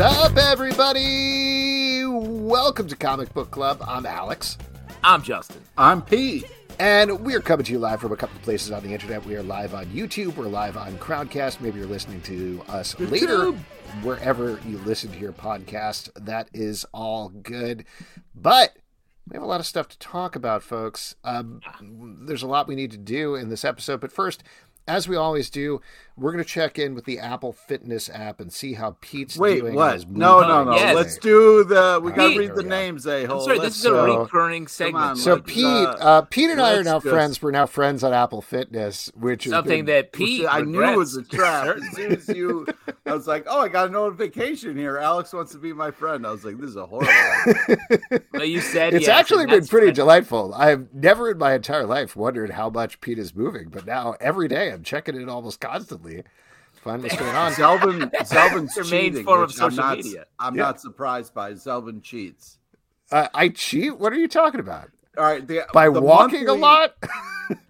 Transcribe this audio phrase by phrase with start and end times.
[0.00, 2.06] up, everybody?
[2.06, 3.84] Welcome to Comic Book Club.
[3.86, 4.56] I'm Alex.
[5.04, 5.60] I'm Justin.
[5.76, 6.46] I'm Pete.
[6.78, 9.26] And we're coming to you live from a couple of places on the internet.
[9.26, 10.36] We are live on YouTube.
[10.36, 11.60] We're live on Crowdcast.
[11.60, 13.52] Maybe you're listening to us later,
[14.02, 16.08] wherever you listen to your podcast.
[16.14, 17.84] That is all good.
[18.34, 18.78] But
[19.28, 21.14] we have a lot of stuff to talk about, folks.
[21.24, 21.60] Um,
[22.22, 24.00] there's a lot we need to do in this episode.
[24.00, 24.42] But first,
[24.88, 25.80] as we always do,
[26.20, 29.60] we're going to check in with the Apple Fitness app and see how Pete's Wait,
[29.60, 29.70] doing.
[29.72, 30.10] on what?
[30.10, 30.74] No, no, no.
[30.74, 30.94] Yes.
[30.94, 32.00] Let's do the.
[32.02, 32.38] We got to Pete.
[32.38, 32.68] read the There we go.
[32.68, 33.40] names, a I'm hole.
[33.40, 35.04] sorry, Let's this is a uh, recurring segment.
[35.04, 37.42] on, So Let's, Pete, uh, uh, Pete and I are now just- friends.
[37.42, 39.94] We're now friends on Apple Fitness, which is something good.
[39.94, 41.76] that Pete I knew was a trap.
[41.76, 42.66] As soon as you,
[43.06, 44.98] I was like, "Oh, I got a notification here.
[44.98, 47.76] Alex wants to be my friend." I was like, "This is a horrible." idea."
[48.32, 49.94] Well, you said It's yes, actually been pretty fine.
[49.94, 50.54] delightful.
[50.54, 54.48] I've never in my entire life wondered how much Pete is moving, but now every
[54.48, 56.09] day I'm checking it almost constantly.
[56.82, 57.52] Find what's going on.
[57.52, 59.24] Zalben, Zalben's Your main cheating.
[59.24, 60.24] form of which I'm not, media.
[60.38, 60.62] I'm Yeah.
[60.62, 61.52] not surprised by.
[61.52, 62.58] Zalben cheats.
[63.12, 63.98] Uh, I cheat.
[63.98, 64.90] What are you talking about?
[65.18, 66.94] All right, the, By the walking a lot?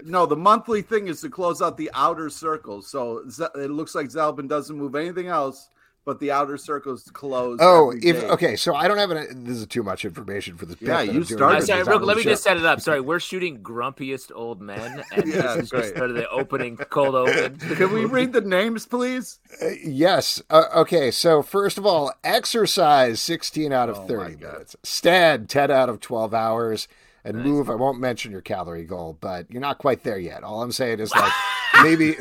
[0.04, 2.82] No, the monthly thing is to close out the outer circle.
[2.82, 5.70] So Ze- it looks like Zalben doesn't move anything else,
[6.04, 7.60] but the outer circle's closed.
[7.62, 9.44] Oh, if okay, so I don't have an.
[9.44, 10.76] This is too much information for this.
[10.76, 12.30] bit Yeah, you I'm started I'm right this sorry, real, let me show.
[12.30, 12.80] just set it up.
[12.90, 15.82] Sorry, we're shooting grumpiest old men, and Yeah, this is great.
[15.82, 17.58] just sort of the opening, cold open.
[17.76, 19.38] Can we read the names, please?
[19.62, 20.42] Uh, yes.
[20.50, 21.10] Uh, okay.
[21.10, 24.76] So first of all, exercise sixteen out of Oh, my thirty minutes.
[24.82, 26.88] Stand ten out of twelve hours.
[27.24, 27.68] And move.
[27.68, 30.42] I won't mention your calorie goal, but you're not quite there yet.
[30.42, 31.32] All I'm saying is like
[31.82, 32.16] maybe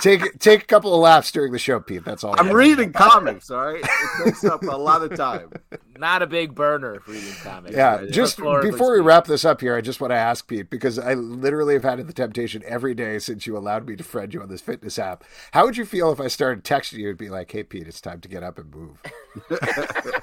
[0.00, 2.04] take take a couple of laps during the show, Pete.
[2.04, 2.34] That's all.
[2.38, 2.56] I'm saying.
[2.56, 3.82] reading comics, all right?
[3.82, 5.50] It takes up a lot of time.
[5.98, 7.76] Not a big burner reading comics.
[7.76, 9.06] Yeah, but just metaphorically before we speaking.
[9.06, 12.04] wrap this up here, I just want to ask Pete because I literally have had
[12.06, 15.24] the temptation every day since you allowed me to friend you on this fitness app.
[15.52, 18.00] How would you feel if I started texting you and be like, "Hey, Pete, it's
[18.00, 19.02] time to get up and move"?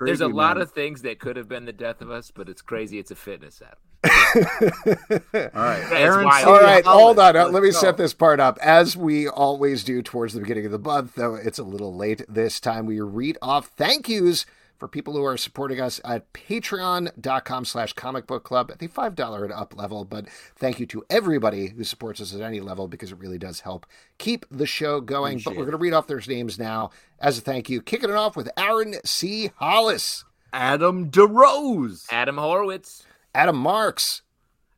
[0.00, 2.10] This, We're there's a creepy, lot of things that could have been the death of
[2.10, 2.98] us, but it's crazy.
[2.98, 3.78] It's a fitness app.
[4.34, 7.36] all right, Aaron, all right, hold on.
[7.36, 7.78] Uh, let's Let me go.
[7.78, 11.16] set this part up as we always do towards the beginning of the month.
[11.16, 14.46] Though it's a little late this time, we read off thank yous
[14.80, 18.70] for people who are supporting us at patreon.com slash comic book club.
[18.70, 20.04] At the $5 and up level.
[20.06, 23.60] But thank you to everybody who supports us at any level because it really does
[23.60, 23.86] help
[24.18, 25.40] keep the show going.
[25.44, 27.82] but we're going to read off their names now as a thank you.
[27.82, 29.50] Kicking it off with Aaron C.
[29.56, 33.04] Hollis, Adam DeRose, Adam Horowitz,
[33.34, 34.22] Adam Marks,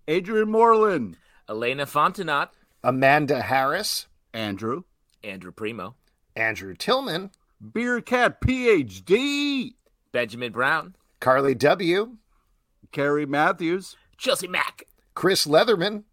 [0.08, 1.16] Adrian Moreland,
[1.48, 2.48] Elena Fontenot,
[2.82, 4.82] Amanda Harris, Andrew,
[5.22, 5.94] Andrew Primo,
[6.34, 7.30] Andrew Tillman,
[7.72, 9.74] Beer Cat PhD,
[10.12, 12.16] Benjamin Brown, Carly W.,
[12.92, 14.84] Carrie Matthews, Chelsea Mack.
[15.14, 16.04] Chris Leatherman,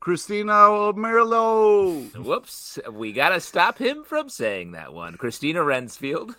[0.00, 5.16] Christina Omerlo, Whoops, we got to stop him from saying that one.
[5.16, 6.34] Christina Rensfield,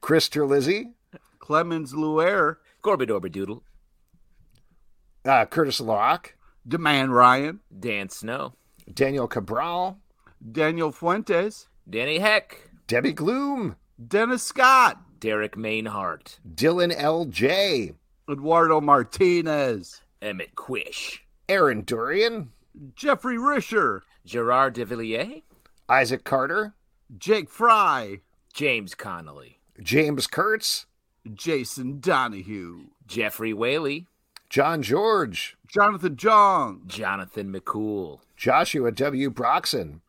[0.00, 0.92] Chris Terlizzi,
[1.38, 3.62] Clemens Luer, Corbett Orbidoodle,
[5.24, 6.36] uh, Curtis Locke,
[6.66, 8.54] Deman Ryan, Dan Snow,
[8.92, 9.98] Daniel Cabral,
[10.52, 17.92] Daniel Fuentes, Danny Heck, Debbie Gloom, Dennis Scott, Derek Mainhart, Dylan L.J.,
[18.30, 22.50] Eduardo Martinez, Emmett Quish, Aaron Durian,
[22.94, 25.42] Jeffrey Risher, Gerard Devilliers,
[25.88, 26.74] Isaac Carter,
[27.16, 28.20] Jake Fry,
[28.52, 30.86] James Connolly, James Kurtz,
[31.32, 34.06] Jason Donahue, Jeffrey Whaley,
[34.50, 39.30] John George, Jonathan Jong, Jonathan McCool, Joshua W.
[39.30, 40.00] Broxson,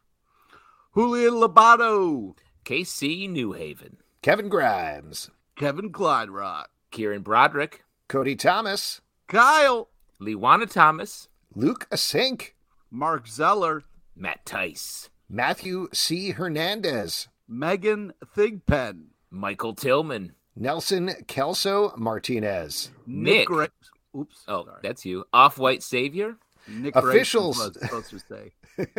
[0.96, 9.90] Julian Labato, KC Newhaven, Kevin Grimes, Kevin Kleiderock, Kieran Broderick, Cody Thomas, Kyle,
[10.22, 12.52] Lewana Thomas, Luke Asink,
[12.91, 13.84] Mark Zeller,
[14.18, 16.31] Matt Tice, Matthew C.
[16.31, 23.47] Hernandez, Megan Thigpen, Michael Tillman, Nelson Kelso Martinez, Nick.
[23.47, 23.69] Gra-
[24.17, 24.44] Oops.
[24.49, 24.79] Oh, sorry.
[24.84, 25.23] that's you.
[25.32, 26.35] Off White Savior,
[26.67, 27.58] Nick officials.
[27.58, 28.52] Grayson was supposed to say.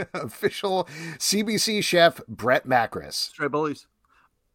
[0.15, 3.87] official CBC chef Brett Macris, Stray Bullies.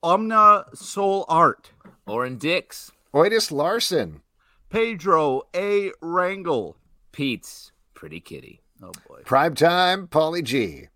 [0.06, 1.72] Omna Soul Art.
[2.06, 4.22] Oren Dix, Oidis Larson,
[4.70, 5.90] Pedro A.
[6.00, 6.76] Rangel.
[7.12, 9.22] Pete's Pretty Kitty, Oh boy.
[9.24, 10.90] Primetime Polly G,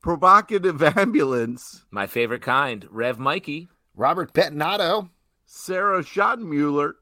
[0.00, 1.84] Provocative Ambulance.
[1.92, 5.10] my favorite kind, Rev Mikey, Robert Pettinato,
[5.46, 6.94] Sarah Schottenmuller.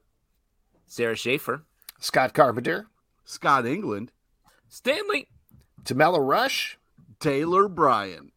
[0.86, 1.62] Sarah Schaefer,
[2.00, 2.88] Scott Carpenter,
[3.24, 4.12] Scott England.
[4.68, 5.28] Stanley,
[5.84, 6.76] Tamela Rush,
[7.18, 8.32] Taylor Bryan.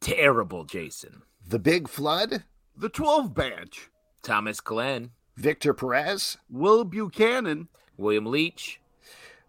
[0.00, 2.44] Terrible Jason, The Big Flood,
[2.76, 3.90] The 12 Bench.
[4.22, 7.68] Thomas Glenn, Victor Perez, Will Buchanan.
[7.96, 8.80] William Leach,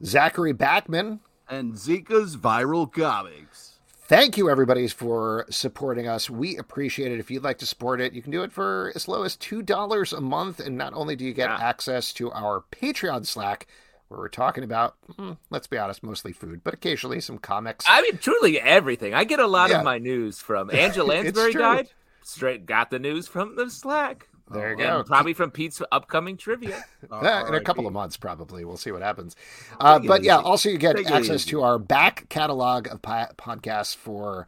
[0.06, 3.80] Zachary Backman, And Zika's Viral Comics.
[4.08, 6.30] thank you, everybody, for supporting us.
[6.30, 7.20] We appreciate it.
[7.20, 10.14] If you'd like to support it, you can do it for as low as $2
[10.14, 10.60] a month.
[10.60, 11.58] And not only do you get Yeah.
[11.60, 13.68] access to our Patreon Slack,
[14.10, 17.86] where we're talking about, hmm, let's be honest, mostly food, but occasionally some comics.
[17.88, 19.14] I mean, truly everything.
[19.14, 19.80] I get a lot Yeah.
[19.80, 21.62] of my news from Angela Lansbury true.
[21.62, 21.90] died.
[22.24, 24.28] Straight got the news from the Slack.
[24.52, 25.04] there you And go.
[25.04, 26.84] probably from Pete's upcoming trivia.
[27.22, 28.66] Yeah, in a couple of months, probably.
[28.66, 29.36] We'll see what happens.
[29.80, 30.46] Uh, but yeah, easy.
[30.46, 34.46] also you get Take access to our back catalog of podcasts for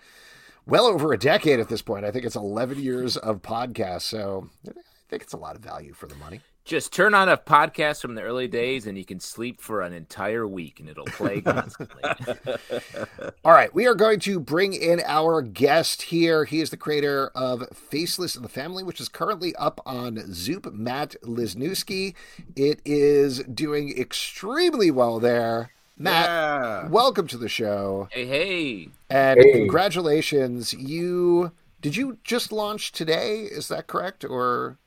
[0.66, 2.04] well over a decade at this point.
[2.06, 4.02] I think it's 11 years of podcasts.
[4.04, 4.72] So I
[5.10, 6.42] think it's a lot of value for the money.
[6.66, 9.92] Just turn on a podcast from the early days and you can sleep for an
[9.92, 12.04] entire week and it'll play constantly.
[13.44, 16.46] All right, we are going to bring in our guest here.
[16.46, 20.72] He is the creator of Faceless and the Family, which is currently up on Zoop,
[20.72, 22.14] Matt Lesniewski.
[22.56, 25.72] It is doing extremely well there.
[25.98, 26.88] Matt, Yeah.
[26.90, 28.10] welcome to the show.
[28.12, 28.90] hey, hey.
[29.10, 29.54] And Hey.
[29.54, 30.74] congratulations.
[30.74, 31.52] You
[31.82, 33.44] did you just launch today?
[33.44, 34.24] Is that correct?
[34.24, 34.78] Or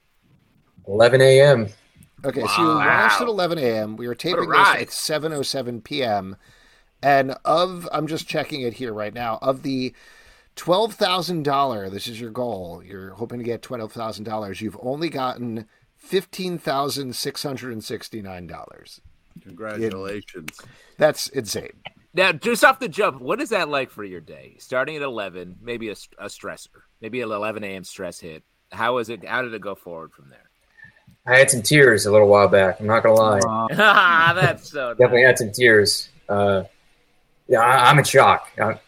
[0.88, 1.68] 11 a.m.
[2.24, 2.74] okay, so you Wow.
[2.76, 3.96] launched at 11 a.m.
[3.96, 4.82] We were taping this ride.
[4.82, 6.36] at 7:07 p.m.
[7.02, 9.38] And of I'm just checking it here right now.
[9.42, 9.92] Of the
[10.54, 12.82] twelve thousand dollar, this is your goal.
[12.84, 14.60] You're hoping to get twelve thousand dollars.
[14.60, 19.00] You've only gotten fifteen thousand six hundred and sixty nine dollars.
[19.42, 20.60] Congratulations.
[20.98, 21.72] That's insane.
[22.14, 24.56] Now, just off the jump, what is that like for your day?
[24.58, 27.84] Starting at 11, maybe a, a stressor, maybe an 11 a.m.
[27.84, 28.42] stress hit.
[28.70, 29.24] How is it?
[29.26, 30.50] How did it go forward from there?
[31.26, 32.80] I had some tears a little while back.
[32.80, 33.38] I'm not gonna lie.
[33.38, 33.68] Uh,
[34.34, 34.98] That's so nice.
[34.98, 36.08] Definitely had some tears.
[36.28, 36.64] Uh,
[37.48, 38.48] yeah, I, I'm in shock.
[38.60, 38.80] I,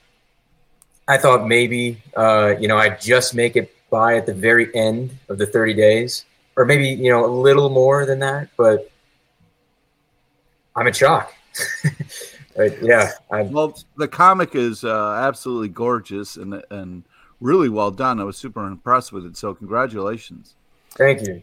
[1.07, 5.17] I thought maybe uh, you know I'd just make it by at the very end
[5.29, 6.25] of the 30 days,
[6.57, 8.49] or maybe you know a little more than that.
[8.57, 8.91] But
[10.75, 11.33] I'm in shock.
[12.57, 17.03] But, yeah, I, well, the comic is uh, absolutely gorgeous and and
[17.41, 18.21] really well done.
[18.21, 19.37] I was super impressed with it.
[19.37, 20.55] So congratulations.
[20.91, 21.43] thank you.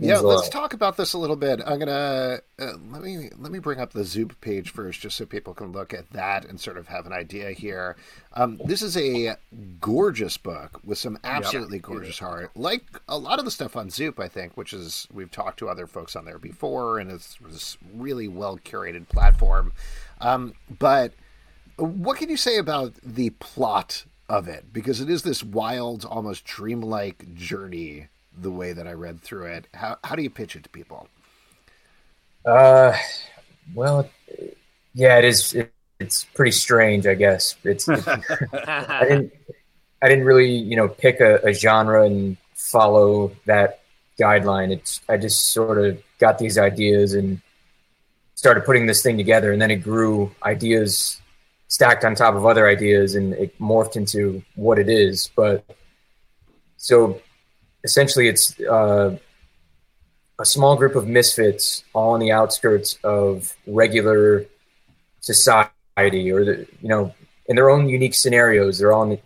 [0.00, 0.52] Yeah, let's lot.
[0.52, 1.60] talk about this a little bit.
[1.64, 5.26] I'm gonna uh, let me let me bring up the Zoop page first, just so
[5.26, 7.96] people can look at that and sort of have an idea here.
[8.32, 9.36] Um, this is a
[9.80, 14.18] gorgeous book with some absolutely gorgeous art, like a lot of the stuff on Zoop,
[14.18, 17.76] I think, which is we've talked to other folks on there before, and it's this
[17.94, 19.72] really well curated platform.
[20.20, 21.12] Um, but
[21.76, 24.72] what can you say about the plot of it?
[24.72, 28.08] Because it is this wild, almost dreamlike journey.
[28.40, 31.08] The way that I read through it, how how do you pitch it to people?
[32.44, 32.96] Uh,
[33.74, 34.08] well,
[34.94, 35.54] yeah, it is.
[35.54, 37.56] It, it's pretty strange, I guess.
[37.64, 37.86] It's.
[37.88, 39.32] I didn't.
[40.02, 43.80] I didn't really, you know, pick a, a genre and follow that
[44.18, 44.70] guideline.
[44.70, 45.02] It's.
[45.08, 47.42] I just sort of got these ideas and
[48.34, 51.20] started putting this thing together, and then it grew ideas
[51.68, 55.30] stacked on top of other ideas, and it morphed into what it is.
[55.36, 55.64] But
[56.78, 57.20] so,
[57.84, 58.58] essentially, it's.
[58.60, 59.18] Uh,
[60.40, 64.46] a small group of misfits all on the outskirts of regular
[65.20, 67.14] society or the you know
[67.46, 69.20] in their own unique scenarios they're all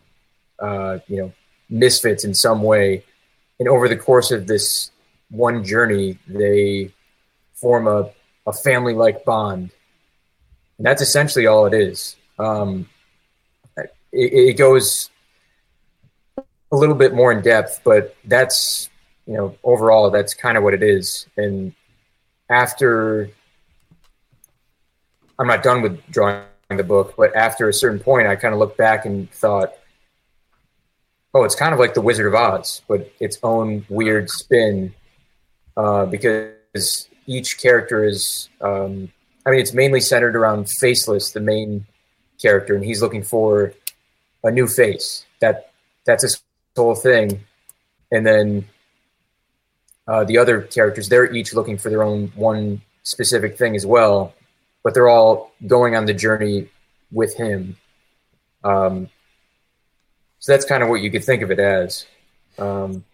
[0.59, 1.33] uh, you know
[1.71, 3.05] misfits in some way
[3.61, 4.91] and over the course of this
[5.31, 6.91] one journey they
[7.55, 8.11] form a,
[8.47, 9.71] a family like bond
[10.79, 12.89] and that's essentially all it is um,
[13.77, 15.11] it, it goes
[16.75, 18.91] a little bit more in depth but that's
[19.27, 21.27] you know, overall, that's kind of what it is.
[21.37, 21.73] And
[22.51, 23.31] after,
[25.39, 28.61] I'm not done with drawing the book, but after a certain point, I kind of
[28.61, 29.73] looked back and thought,
[31.33, 34.95] oh, it's kind of like The Wizard of Oz, but its own weird spin,
[35.77, 39.11] uh, because each character is, um,
[39.47, 41.87] I mean, it's mainly centered around Faceless, the main
[42.41, 43.73] character, and he's looking for
[44.43, 45.25] a new face.
[45.41, 45.71] That
[46.07, 46.44] that's his
[46.83, 47.41] whole thing,
[48.11, 48.67] and then
[50.07, 54.35] uh, the other characters, they're each looking for their own one specific thing as well,
[54.83, 56.69] but they're all going on the journey
[57.13, 57.77] with him.
[58.65, 59.09] Um,
[60.41, 62.07] so that's kind of what you could think of it as.
[62.59, 63.05] Um,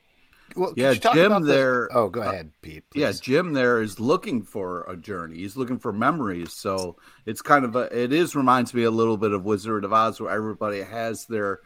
[0.57, 2.83] Well, Yeah, Jim about the- there- Oh, go ahead, Pete.
[2.93, 3.12] Yeah.
[3.12, 5.37] Jim there is looking for a journey.
[5.37, 6.52] He's looking for memories.
[6.52, 9.93] So it's kind of a, it is reminds me a little bit of Wizard of
[9.93, 11.61] Oz, where everybody has their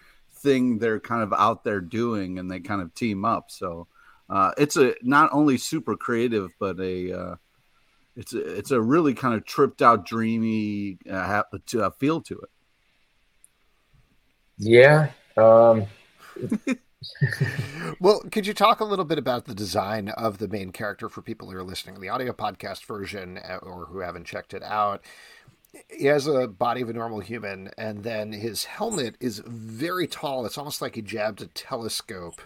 [0.45, 3.51] thing they're kind of out there doing, and they kind of team up.
[3.51, 3.89] So
[4.31, 7.37] uh, it's a not only super creative, but a uh,
[8.17, 12.21] it's a, it's a really kind of tripped out, dreamy uh, ha- to, uh, feel
[12.23, 12.51] to it.
[14.59, 15.11] yeah.
[15.37, 15.87] Um,
[18.01, 21.23] Well, could you talk a little bit about the design of the main character for
[21.23, 24.63] people who are listening to the audio podcast version uh, or who haven't checked it
[24.63, 25.05] out?
[25.89, 30.47] He has a body of a normal human, and then his helmet is very tall.
[30.47, 32.41] It's almost like he jabbed a telescope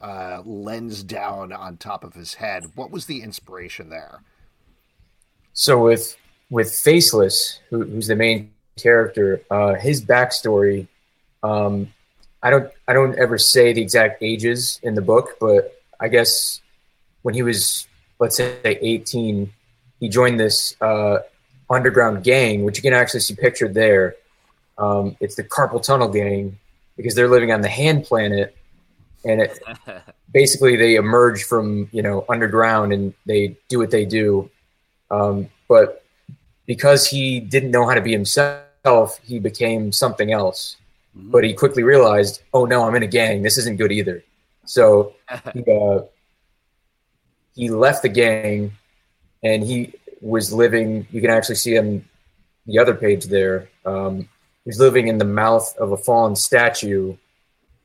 [0.00, 2.64] uh, lens down on top of his head.
[2.74, 4.22] What was the inspiration there?
[5.52, 6.16] So with
[6.50, 10.86] with Faceless, who, who's the main character, uh, his backstory,
[11.42, 11.92] um,
[12.42, 16.60] I don't I don't ever say the exact ages in the book, but I guess
[17.22, 17.86] when he was
[18.18, 19.52] let's say 18,
[20.00, 21.18] he joined this uh,
[21.70, 24.16] underground gang, which you can actually see pictured there.
[24.78, 26.58] Um, it's the Carpal Tunnel Gang
[26.96, 28.56] because they're living on the Hand Planet,
[29.24, 29.58] and it
[30.32, 34.50] basically they emerge from you know underground and they do what they do.
[35.10, 36.04] Um, but
[36.66, 40.76] because he didn't know how to be himself, he became something else.
[41.16, 41.30] Mm-hmm.
[41.30, 43.42] But he quickly realized, oh no, I'm in a gang.
[43.42, 44.22] This isn't good either.
[44.64, 45.14] So
[45.54, 46.00] he, uh,
[47.54, 48.72] he left the gang,
[49.42, 51.06] and he was living.
[51.10, 52.04] You can actually see on
[52.66, 53.68] the other page there.
[53.84, 54.28] Um,
[54.64, 57.16] he's living in the mouth of a fallen statue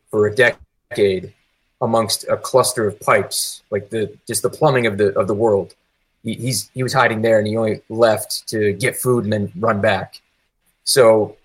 [0.09, 1.33] for a decade
[1.81, 5.75] amongst a cluster of pipes, like the just the plumbing of the of the world.
[6.23, 9.51] He, he's he was hiding there, and he only left to get food and then
[9.57, 10.21] run back.
[10.85, 11.35] So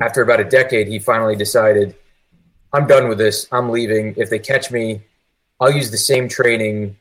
[0.00, 1.96] after about a decade, he finally decided,
[2.72, 3.48] "I'm done with this.
[3.50, 4.14] I'm leaving.
[4.18, 5.02] If they catch me,
[5.58, 6.97] I'll use the same training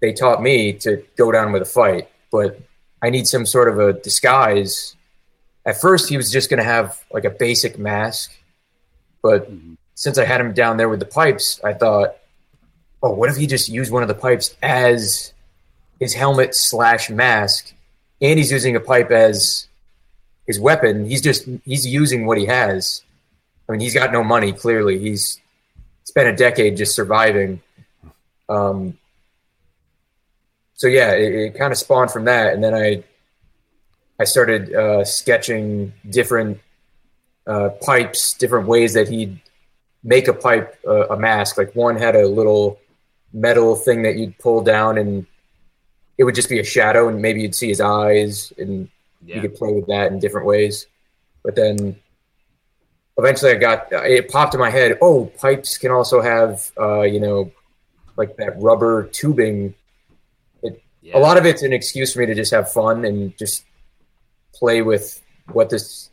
[0.00, 2.60] they taught me to go down with a fight, but
[3.02, 4.96] I need some sort of a disguise."
[5.66, 8.32] At first, he was just going to have like a basic mask,
[9.22, 12.16] but mm-hmm since I had him down there with the pipes, I thought,
[13.02, 15.34] oh, what if he just used one of the pipes as
[16.00, 17.74] his helmet slash mask,
[18.22, 19.68] and he's using a pipe as
[20.46, 21.04] his weapon.
[21.04, 23.02] He's just he's using what he has.
[23.68, 24.54] I mean, he's got no money.
[24.54, 25.38] Clearly, he's
[26.04, 27.60] spent a decade just surviving.
[28.48, 28.96] Um,
[30.80, 33.04] so yeah, it, it kind of spawned from that, and then I
[34.18, 36.58] I started uh, sketching different
[37.46, 39.38] uh, pipes, different ways that he'd
[40.02, 41.58] make a pipe uh, a mask.
[41.58, 42.80] Like one had a little
[43.30, 45.26] metal thing that you'd pull down, and
[46.16, 48.88] it would just be a shadow, and maybe you'd see his eyes, and
[49.26, 49.34] yeah.
[49.34, 50.86] you could play with that in different ways.
[51.44, 51.94] But then
[53.18, 54.96] eventually, I got it popped in my head.
[55.02, 57.52] Oh, pipes can also have, uh, you know,
[58.16, 59.74] like that rubber tubing.
[61.02, 61.18] It, yeah.
[61.18, 63.64] A lot of it's an excuse for me to just have fun and just
[64.54, 66.10] play with what this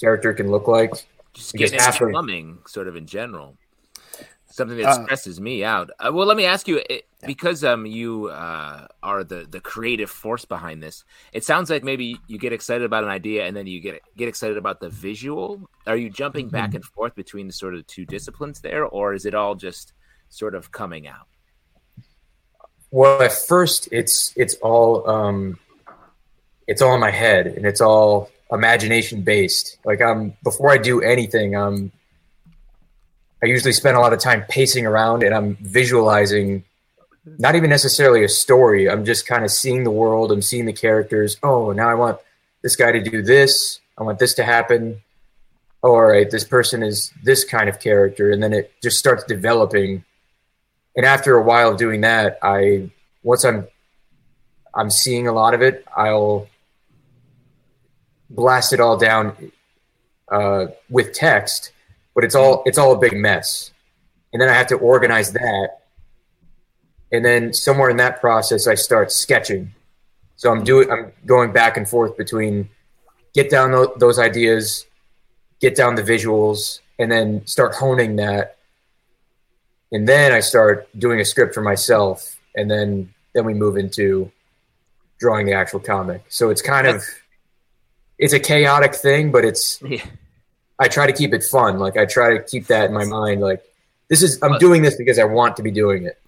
[0.00, 0.92] character can look like
[1.36, 3.56] just getting into plumbing, sort of in general.
[4.46, 5.90] Something that uh, stresses uh, me out.
[5.98, 10.10] Uh, well, let me ask you, it, because um you uh, are the the creative
[10.10, 11.04] force behind this.
[11.32, 14.28] It sounds like maybe you get excited about an idea and then you get get
[14.28, 15.68] excited about the visual.
[15.86, 16.76] Are you jumping back mm-hmm.
[16.76, 19.92] and forth between the sort of two disciplines there, or is it all just
[20.30, 21.26] sort of coming out?
[22.90, 25.58] Well, at first, it's it's all um,
[26.66, 29.78] it's all in my head, and it's all imagination based.
[29.84, 31.92] Like I'm before I do anything, um,
[33.42, 36.64] I usually spend a lot of time pacing around and I'm visualizing
[37.38, 38.88] not even necessarily a story.
[38.88, 40.32] I'm just kind of seeing the world.
[40.32, 41.36] I'm seeing the characters.
[41.42, 42.18] Oh, now I want
[42.62, 43.80] this guy to do this.
[43.98, 45.02] I want this to happen.
[45.82, 50.04] All right, this person is this kind of character, and then it just starts developing.
[50.96, 52.90] And after a while of doing that, I
[53.22, 53.68] once I'm
[54.74, 56.48] I'm seeing a lot of it, I'll
[58.30, 59.52] blast it all down
[60.30, 61.72] uh, with text,
[62.14, 63.70] but it's all it's all a big mess.
[64.32, 65.68] And then I have to organize that.
[67.12, 69.72] And then somewhere in that process, I start sketching.
[70.36, 72.68] So I'm doing I'm going back and forth between
[73.34, 74.86] get down those ideas,
[75.60, 78.55] get down the visuals, and then start honing that.
[79.92, 84.30] And then I start doing a script for myself, and then then we move into
[85.18, 86.24] drawing the actual comic.
[86.28, 87.14] So it's kind That's- of
[88.18, 90.04] it's a chaotic thing, but it's yeah.
[90.78, 91.78] I try to keep it fun.
[91.78, 93.40] Like I try to keep that in my mind.
[93.40, 93.62] Like
[94.08, 96.18] this is I'm doing this because I want to be doing it.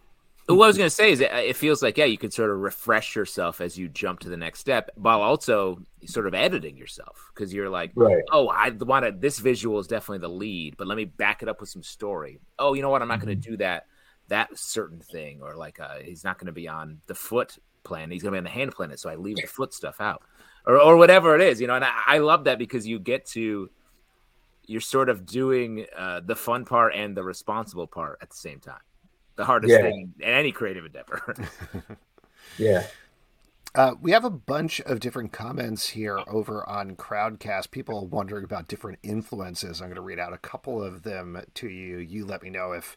[0.49, 2.59] What I was going to say is it feels like yeah you can sort of
[2.59, 7.31] refresh yourself as you jump to the next step while also sort of editing yourself
[7.35, 8.23] because you're like right.
[8.33, 11.49] oh I want to this visual is definitely the lead but let me back it
[11.49, 13.26] up with some story oh you know what I'm not mm-hmm.
[13.26, 13.87] going to do that
[14.28, 18.11] that certain thing or like uh, he's not going to be on the foot plan
[18.11, 20.23] he's going to be on the hand planet so I leave the foot stuff out
[20.69, 21.75] or or whatever it is, you know.
[21.75, 23.71] And I, I love that because you get to
[24.67, 28.61] you're sort of doing uh, the fun part and the responsible part at the same
[28.61, 28.81] time.
[29.38, 29.83] The hardest yeah.
[29.83, 31.37] thing in any creative endeavor.
[32.59, 32.88] yeah.
[33.73, 37.71] Uh, we have a bunch of different comments here over on Crowdcast.
[37.71, 39.80] People wondering about different influences.
[39.80, 41.99] I'm going to read out a couple of them to you.
[41.99, 42.97] You let me know if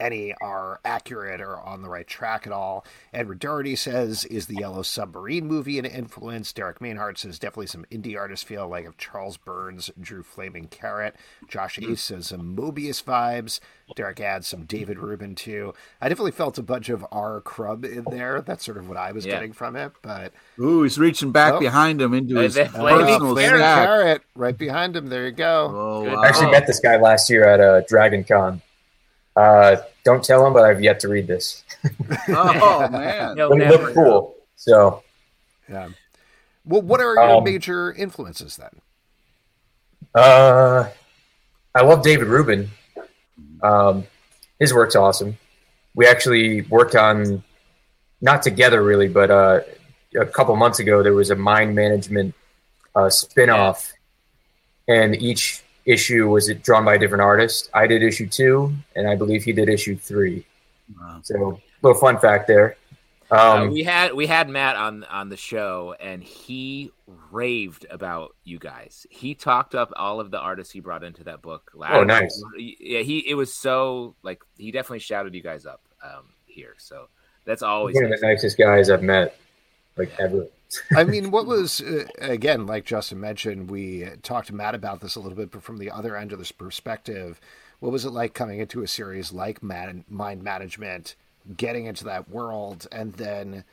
[0.00, 2.84] any are accurate or on the right track at all.
[3.12, 7.86] Edward Doherty says, "Is the Yellow Submarine movie an influence?" Derek Mainhart says, "Definitely some
[7.90, 11.16] indie artist feel, like if Charles Burns drew Flaming Carrot."
[11.48, 11.92] Josh mm.
[11.92, 13.60] Ace says some Moebius vibes.
[13.96, 15.74] Derek adds some David Rubin too.
[16.00, 17.40] I definitely felt a bunch of R.
[17.40, 18.40] Crumb in there.
[18.40, 19.32] That's sort of what I was yeah.
[19.32, 19.92] getting from it.
[20.02, 21.60] But ooh, he's reaching back oh.
[21.60, 25.08] behind him into his personal Flaming Carrot right behind him.
[25.08, 25.70] There you go.
[25.72, 26.22] Oh, wow.
[26.22, 28.62] I actually met this guy last year at uh, Dragon Con.
[29.36, 31.64] Uh, don't tell him, but I've yet to read this.
[32.28, 34.34] oh man, it looked cool.
[34.56, 35.02] So,
[35.68, 35.88] yeah.
[36.64, 38.80] Well, what are your um, major influences then?
[40.14, 40.88] Uh,
[41.74, 42.70] I love David Rubin.
[43.62, 44.04] Um,
[44.58, 45.36] his work's awesome.
[45.94, 47.42] We actually worked on,
[48.20, 49.60] not together really, but uh,
[50.18, 52.34] a couple months ago there was a mind management
[52.94, 53.92] uh, spinoff,
[54.86, 57.70] and each issue was it drawn by a different artist.
[57.74, 60.46] I did issue two, and I believe he did issue three.
[60.98, 61.20] Wow.
[61.22, 62.76] So, little fun fact there.
[63.30, 66.92] Um, uh, we had we had Matt on on the show, and he
[67.30, 69.06] raved about you guys.
[69.10, 71.72] He talked up all of the artists he brought into that book.
[71.74, 72.42] Last oh, nice!
[72.56, 76.74] Yeah, he it was so like he definitely shouted you guys up um, here.
[76.78, 77.08] So
[77.44, 79.36] that's always one of the nicest guys I've met,
[79.96, 80.46] like ever.
[80.96, 85.16] I mean, what was uh, again, like Justin mentioned, we talked to Matt about this
[85.16, 87.40] a little bit, but from the other end of this perspective,
[87.80, 91.16] what was it like coming into a series like Mind Management,
[91.56, 93.64] getting into that world, and then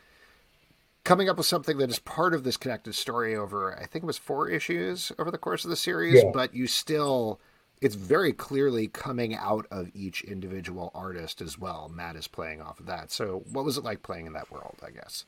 [1.04, 4.08] coming up with something that is part of this connected story over, I think it
[4.08, 6.32] was four issues over the course of the series, yeah.
[6.34, 7.40] but you still.
[7.82, 11.92] It's very clearly coming out of each individual artist as well.
[11.92, 13.10] Matt is playing off of that.
[13.10, 14.76] So, what was it like playing in that world?
[14.86, 15.26] I guess.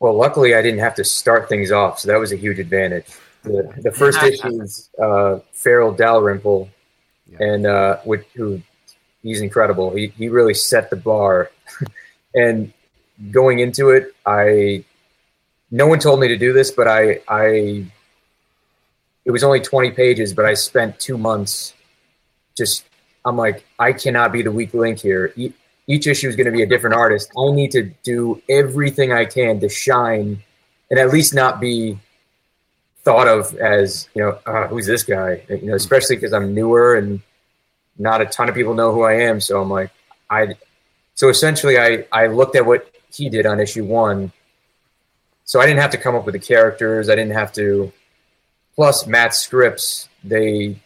[0.00, 3.06] Well, luckily, I didn't have to start things off, so that was a huge advantage.
[3.42, 6.68] The, the first issue is uh, Farrell Dalrymple,
[7.26, 7.38] yeah.
[7.40, 8.62] and uh, which, who
[9.22, 9.90] he's incredible.
[9.94, 11.50] He he really set the bar,
[12.34, 12.72] and
[13.30, 14.84] going into it, I
[15.70, 17.84] no one told me to do this, but I I
[19.24, 21.74] it was only twenty pages, but I spent two months
[22.56, 22.84] just.
[23.24, 25.34] I'm like, I cannot be the weak link here
[25.88, 27.32] each issue is going to be a different artist.
[27.36, 30.42] I need to do everything I can to shine
[30.90, 31.98] and at least not be
[33.02, 35.42] thought of as, you know, uh, who's this guy?
[35.48, 37.20] You know, especially because I'm newer and
[37.98, 39.40] not a ton of people know who I am.
[39.40, 39.90] So I'm like,
[40.28, 40.56] I,
[41.14, 44.30] so essentially I, I looked at what he did on issue one.
[45.44, 47.08] So I didn't have to come up with the characters.
[47.08, 47.90] I didn't have to,
[48.74, 50.78] plus Matt's scripts, they,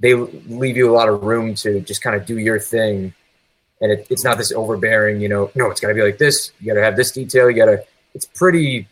[0.00, 3.14] they leave you a lot of room to just kind of do your thing
[3.80, 6.52] and it, it's not this overbearing, you know, no, it's got to be like this.
[6.60, 7.50] You got to have this detail.
[7.50, 8.88] You got to, it's pretty,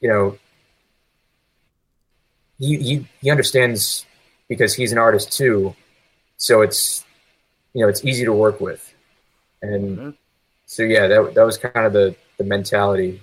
[0.00, 0.38] you know,
[2.58, 4.06] he, he, he understands
[4.48, 5.74] because he's an artist too.
[6.36, 7.04] So it's,
[7.74, 8.94] you know, it's easy to work with.
[9.62, 10.10] And mm-hmm.
[10.66, 13.22] so, yeah, that, that was kind of the, the mentality.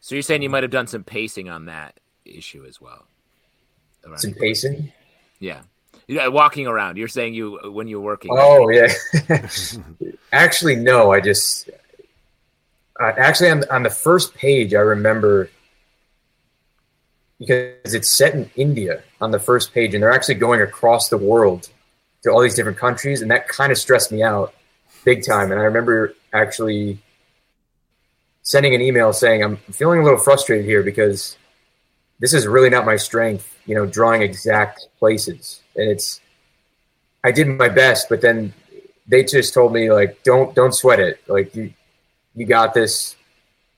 [0.00, 3.06] So you're saying you might have done some pacing on that issue as well.
[4.16, 4.92] Some pacing?
[5.40, 5.62] Yeah.
[6.06, 6.96] Yeah, walking around.
[6.96, 8.30] You're saying you when you're working.
[8.32, 8.92] Oh yeah.
[10.32, 11.12] actually, no.
[11.12, 11.70] I just
[13.00, 15.48] uh, actually on on the first page, I remember
[17.38, 21.18] because it's set in India on the first page, and they're actually going across the
[21.18, 21.70] world
[22.22, 24.54] to all these different countries, and that kind of stressed me out
[25.04, 25.50] big time.
[25.50, 26.98] And I remember actually
[28.42, 31.38] sending an email saying, "I'm feeling a little frustrated here because
[32.20, 36.20] this is really not my strength." You know, drawing exact places and it's
[37.22, 38.52] I did my best, but then
[39.06, 41.20] they just told me like don't don't sweat it.
[41.26, 41.72] Like you
[42.34, 43.16] you got this.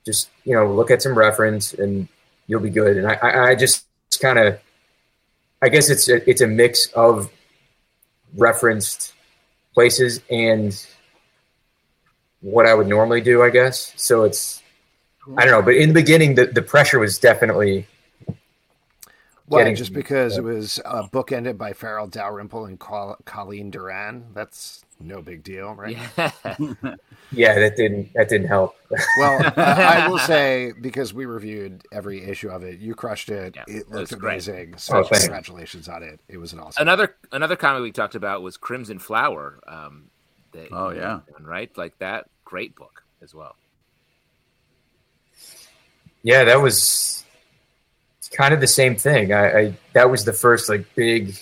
[0.04, 2.08] Just you know look at some reference and
[2.46, 2.96] you'll be good.
[2.96, 3.86] And I I, just
[4.20, 4.58] kind of
[5.62, 7.30] I guess it's a, it's a mix of
[8.36, 9.14] referenced
[9.74, 10.86] places and
[12.40, 13.92] what I would normally do, I guess.
[13.96, 14.62] So it's
[15.36, 17.86] I don't know, but in the beginning the, the pressure was definitely
[19.48, 24.26] well, getting, just because it was a book ended by Farrell Dalrymple and Colleen Doran,
[24.34, 25.96] that's no big deal, right?
[26.16, 26.30] Yeah,
[27.32, 28.76] yeah that didn't that didn't help.
[29.18, 33.54] well, I, I, will say because we reviewed every issue of it, you crushed it.
[33.56, 34.70] Yeah, it looked it amazing.
[34.70, 34.80] Great.
[34.80, 36.20] So oh, congratulations on it.
[36.28, 36.82] It was an awesome.
[36.82, 39.60] Another another comic we talked about was Crimson Flower.
[39.68, 40.10] Um,
[40.52, 42.28] that, oh yeah, right, like that.
[42.44, 43.54] Great book as well.
[46.22, 47.24] Yeah, that was
[48.28, 49.32] kind of the same thing.
[49.32, 51.36] I, I, that was the first like big,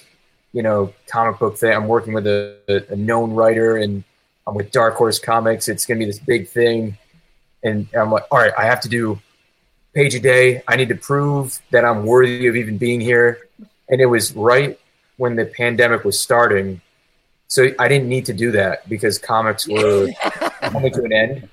[0.52, 1.72] you know, comic book thing.
[1.72, 4.04] I'm working with a, a known writer, and
[4.46, 5.68] I'm with Dark Horse Comics.
[5.68, 6.98] It's gonna be this big thing,
[7.62, 9.18] and I'm like, all right, I have to do
[9.94, 10.62] page a day.
[10.66, 13.48] I need to prove that I'm worthy of even being here.
[13.88, 14.78] And it was right
[15.16, 16.80] when the pandemic was starting,
[17.46, 20.08] so I didn't need to do that because comics were
[20.60, 21.48] coming to an end.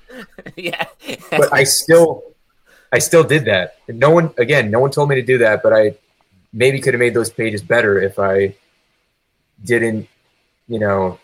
[0.56, 0.86] Yeah,
[1.30, 2.31] but I still,
[2.92, 3.76] I still did that.
[3.88, 5.96] no one, again, no one told me to do that, but I
[6.52, 8.54] maybe could have made those pages better if I
[9.64, 10.08] didn't,
[10.68, 11.18] you know.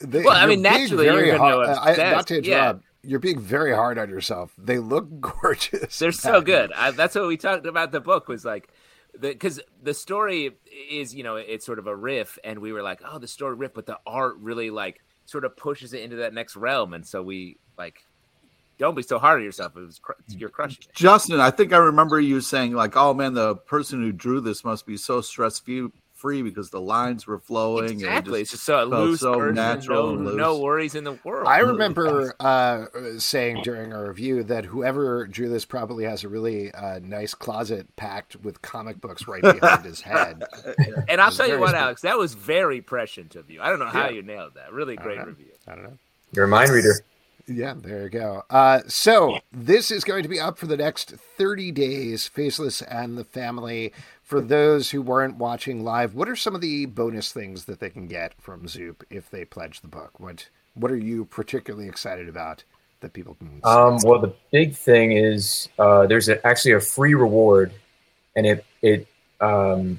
[0.00, 2.46] They, well, I mean, naturally, you're hard, I, not to interrupt.
[2.46, 2.74] Yeah.
[3.02, 4.52] You're being very hard on yourself.
[4.58, 5.98] They look gorgeous.
[5.98, 6.72] They're so good.
[6.72, 7.92] I, that's what we talked about.
[7.92, 8.70] The book was like
[9.20, 10.56] because the, the, story
[10.90, 13.54] is you know it's sort of a riff and we were like oh the story
[13.54, 17.06] riff but the art really like sort of pushes it into that next realm and
[17.06, 18.04] so we like
[18.78, 20.94] don't be so hard on yourself it was you're crushing it.
[20.94, 24.64] justin i think i remember you saying like oh man the person who drew this
[24.64, 25.60] must be so stress
[26.18, 27.90] free because the lines were flowing.
[27.90, 31.46] Exactly, it's just so loose, so person, natural, no, no, worries in the world.
[31.46, 32.86] I remember uh,
[33.18, 37.94] saying during our review that whoever drew this probably has a really uh, nice closet
[37.96, 40.42] packed with comic books right behind his head.
[41.08, 43.62] And I'll tell you what, Alex, that was very prescient of you.
[43.62, 44.16] I don't know how yeah.
[44.16, 44.72] you nailed that.
[44.72, 45.46] Really great I review.
[45.66, 45.98] I don't know.
[46.32, 46.94] You're a mind reader.
[47.48, 48.42] Yeah, there you go.
[48.50, 52.26] Uh, so this is going to be up for the next 30 days.
[52.26, 53.92] Faceless and the family
[54.28, 57.88] for those who weren't watching live, what are some of the bonus things that they
[57.88, 60.20] can get from Zoop if they pledge the book?
[60.20, 62.62] What What are you particularly excited about
[63.00, 63.60] that people can?
[63.64, 67.72] Um, well, the big thing is uh, there's a, actually a free reward,
[68.36, 69.08] and it it
[69.40, 69.98] um,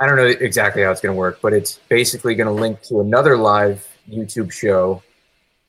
[0.00, 2.82] I don't know exactly how it's going to work, but it's basically going to link
[2.88, 5.00] to another live YouTube show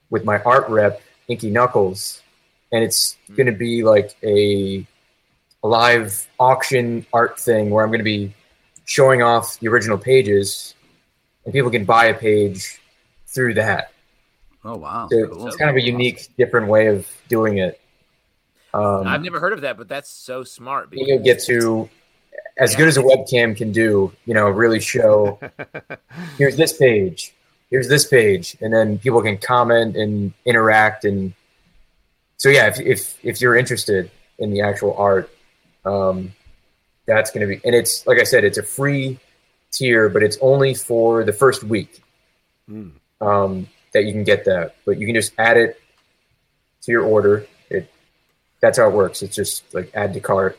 [0.09, 2.21] with my art rep, Inky Knuckles,
[2.71, 4.85] and it's going to be like a
[5.63, 8.33] a live auction art thing where I'm going to be
[8.85, 10.73] showing off the original pages,
[11.45, 12.79] and people can buy a page
[13.27, 13.91] through that.
[14.63, 15.07] Oh wow!
[15.09, 15.47] So cool.
[15.47, 17.79] It's kind of a unique, different way of doing it.
[18.73, 20.89] Um, I've never heard of that, but that's so smart.
[20.89, 21.07] Because...
[21.07, 21.89] You get to,
[22.57, 22.77] as yeah.
[22.77, 25.39] good as a webcam can do, you know, really show.
[26.37, 27.33] here's this page.
[27.69, 31.33] Here's this page, and then people can comment and interact, and
[32.37, 35.29] so yeah, if if, if you're interested in the actual art,
[35.85, 36.33] um,
[37.05, 39.19] that's going to be, and it's like I said, it's a free
[39.71, 42.01] tier, but it's only for the first week
[42.69, 42.91] mm.
[43.21, 44.75] um, that you can get that.
[44.85, 45.79] But you can just add it
[46.83, 47.45] to your order.
[47.69, 47.91] It
[48.61, 49.21] that's how it works.
[49.21, 50.57] It's just like add to cart.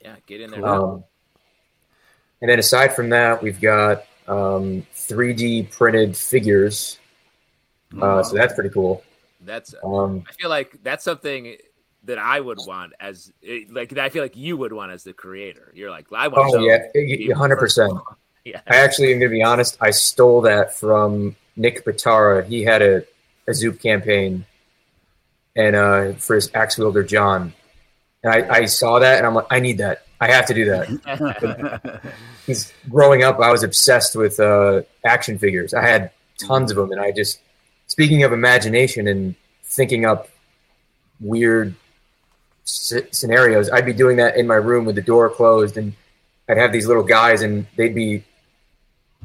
[0.00, 0.66] Yeah, get in there.
[0.66, 1.04] Um,
[2.40, 6.98] and then aside from that, we've got um, 3D printed figures.
[8.00, 9.02] Uh, so that's pretty cool.
[9.44, 11.56] That's um, I feel like that's something
[12.04, 13.32] that I would want as
[13.70, 15.72] like I feel like you would want as the creator.
[15.74, 16.54] You're like I want.
[16.54, 17.92] Oh yeah, hundred percent.
[18.44, 18.60] Yeah.
[18.66, 19.76] I actually am gonna be honest.
[19.80, 22.44] I stole that from Nick Batara.
[22.44, 23.04] He had a,
[23.46, 24.44] a Zoop campaign,
[25.54, 27.52] and uh, for his axe wielder John,
[28.24, 30.06] and I, I saw that and I'm like, I need that.
[30.20, 32.02] I have to do that.
[32.46, 35.74] Because growing up, I was obsessed with uh, action figures.
[35.74, 37.40] I had tons of them, and I just
[37.86, 40.28] speaking of imagination and thinking up
[41.20, 41.74] weird
[42.64, 45.94] scenarios, I'd be doing that in my room with the door closed, and
[46.48, 48.24] I'd have these little guys, and they'd be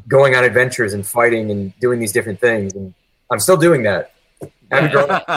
[0.08, 2.74] going on adventures and fighting and doing these different things.
[2.74, 2.94] And
[3.32, 4.14] I'm still doing that.
[4.42, 5.32] you got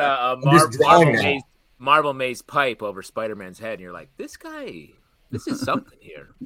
[0.00, 1.42] a, a maze,
[1.78, 4.90] marble, maze, pipe over Spider Man's head, and you're like, this guy,
[5.32, 6.28] this is something here.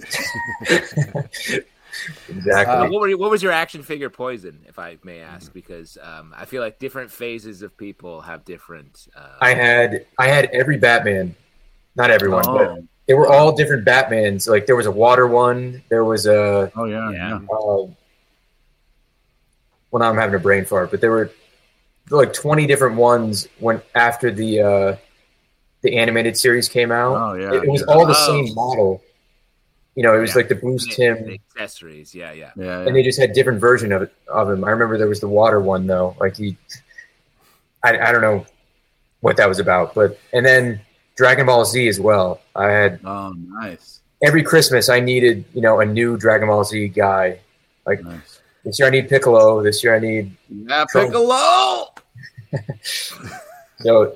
[2.28, 2.74] exactly.
[2.74, 5.52] Uh, what, were, what was your action figure poison, if I may ask?
[5.52, 9.08] Because um, I feel like different phases of people have different.
[9.14, 9.36] Uh...
[9.40, 11.34] I had I had every Batman,
[11.96, 12.58] not everyone, oh.
[12.58, 14.48] but they were all different Batmans.
[14.48, 16.72] Like there was a water one, there was a.
[16.76, 17.36] Oh yeah, yeah.
[17.36, 17.40] Uh,
[19.90, 21.30] well, now I'm having a brain fart, but there were
[22.10, 24.96] like 20 different ones when after the uh,
[25.86, 27.16] the animated series came out.
[27.16, 28.26] Oh yeah, it, it was all the oh.
[28.26, 29.02] same model
[29.96, 30.36] you know, it was yeah.
[30.36, 32.14] like the Boost Tim accessories.
[32.14, 34.62] Yeah, yeah, yeah, And they just had different version of it, of him.
[34.62, 36.14] I remember there was the water one though.
[36.20, 36.56] Like he,
[37.82, 38.44] I, I don't know
[39.20, 40.80] what that was about, but and then
[41.16, 42.42] Dragon Ball Z as well.
[42.54, 44.00] I had oh nice.
[44.22, 47.40] Every Christmas I needed you know a new Dragon Ball Z guy.
[47.86, 48.40] Like nice.
[48.64, 49.62] this year I need Piccolo.
[49.62, 51.94] This year I need yeah Piccolo.
[53.80, 54.14] so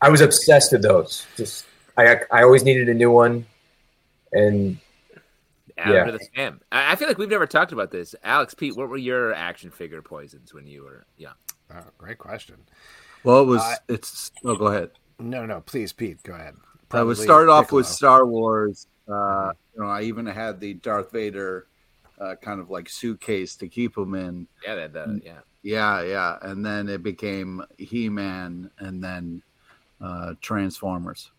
[0.00, 1.26] I was obsessed with those.
[1.36, 3.46] Just I I always needed a new one,
[4.32, 4.78] and
[5.76, 6.10] yeah.
[6.10, 6.60] the scam.
[6.72, 8.14] I feel like we've never talked about this.
[8.24, 11.34] Alex, Pete, what were your action figure poisons when you were young?
[11.74, 12.56] Oh, great question.
[13.24, 13.62] Well, it was.
[13.62, 14.32] Uh, it's.
[14.44, 14.90] Oh, go ahead.
[15.18, 16.54] No, no, please, Pete, go ahead.
[16.88, 18.86] Probably I would start off with Star Wars.
[19.08, 21.66] Uh, you know, I even had the Darth Vader
[22.20, 24.46] uh, kind of like suitcase to keep him in.
[24.64, 26.38] Yeah, that, that yeah, yeah, yeah.
[26.42, 29.42] And then it became He Man, and then
[30.00, 31.30] uh, Transformers.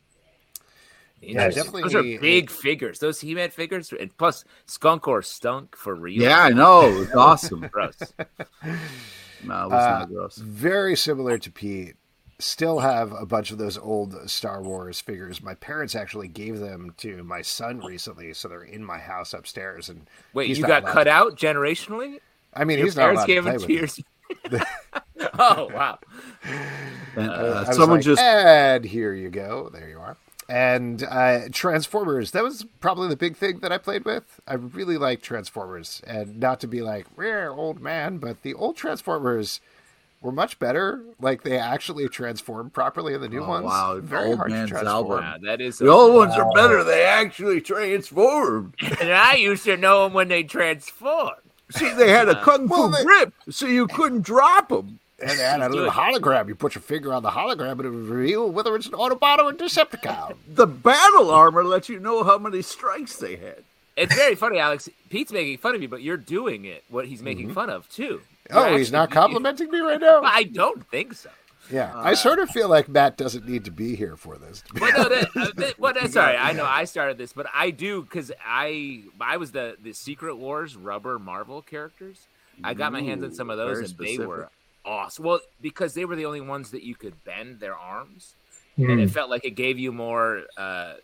[1.21, 1.83] Yeah, definitely.
[1.83, 2.99] Those are big figures.
[2.99, 6.21] Those He-Man figures, and plus Skunk or Stunk for real.
[6.21, 7.01] Yeah, I know.
[7.01, 7.67] It's awesome.
[7.71, 7.97] gross.
[9.43, 10.37] No, it was uh, not gross.
[10.37, 11.95] Very similar to Pete.
[12.41, 15.43] Still have a bunch of those old Star Wars figures.
[15.43, 19.89] My parents actually gave them to my son recently, so they're in my house upstairs.
[19.89, 21.11] And wait, you got cut to...
[21.11, 22.19] out generationally?
[22.53, 23.87] I mean, Your he's not allowed gave to play them to your...
[25.39, 25.99] oh wow!
[27.15, 29.69] And, uh, someone like, just and here you go.
[29.71, 30.17] There you are
[30.49, 32.31] and uh, Transformers.
[32.31, 34.41] That was probably the big thing that I played with.
[34.47, 38.75] I really like Transformers, and not to be like rare old man, but the old
[38.75, 39.61] Transformers
[40.21, 41.03] were much better.
[41.21, 43.65] Like they actually transformed properly in the new oh, ones.
[43.65, 45.23] Wow, very old hard man's to transform.
[45.23, 46.83] Yeah, that is the old ones are better.
[46.83, 48.73] They actually transformed.
[48.99, 51.37] and I used to know them when they transformed.
[51.71, 53.03] See, they had a kung fu well, they...
[53.03, 54.99] grip, so you couldn't drop them.
[55.21, 56.47] And they had a little hologram.
[56.47, 59.39] You put your finger on the hologram, and it would reveal whether it's an Autobot
[59.39, 60.35] or a Decepticon.
[60.47, 63.63] the battle armor lets you know how many strikes they had.
[63.97, 64.87] It's very funny, Alex.
[65.09, 66.85] Pete's making fun of you, but you're doing it.
[66.89, 67.55] What he's making mm-hmm.
[67.55, 68.21] fun of too.
[68.49, 70.21] You're oh, actually, he's not complimenting me right now.
[70.23, 71.29] I don't think so.
[71.71, 74.63] Yeah, uh, I sort of feel like Matt doesn't need to be here for this.
[74.79, 76.35] well, no, that, uh, that, well, that's sorry.
[76.35, 80.35] I know I started this, but I do because I I was the the Secret
[80.35, 82.27] Wars rubber Marvel characters.
[82.63, 84.19] I got my hands on some of those, and specific.
[84.19, 84.49] they were
[84.83, 85.25] awesome.
[85.25, 88.33] Well, because they were the only ones that you could bend their arms,
[88.77, 88.91] mm.
[88.91, 89.13] and it hmm.
[89.13, 90.95] felt like it gave you more uh,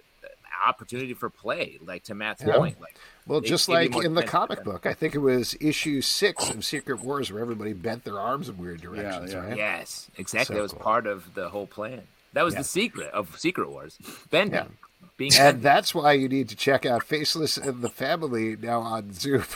[0.68, 1.80] opportunity for play.
[1.86, 2.58] Like to Matt's yeah.
[2.58, 6.50] point, like well, just like in the comic book, I think it was issue six
[6.50, 9.34] of Secret Wars where everybody bent their arms in weird directions.
[9.34, 9.48] Yeah, yeah.
[9.48, 9.58] Right?
[9.58, 10.54] Yes, exactly.
[10.54, 10.82] So that was cool.
[10.82, 12.04] part of the whole plan.
[12.34, 13.98] That was the secret of Secret Wars,
[14.30, 14.78] bending.
[15.18, 15.62] Being and bending.
[15.62, 19.48] that's why you need to check out Faceless and the Family now on Zoop.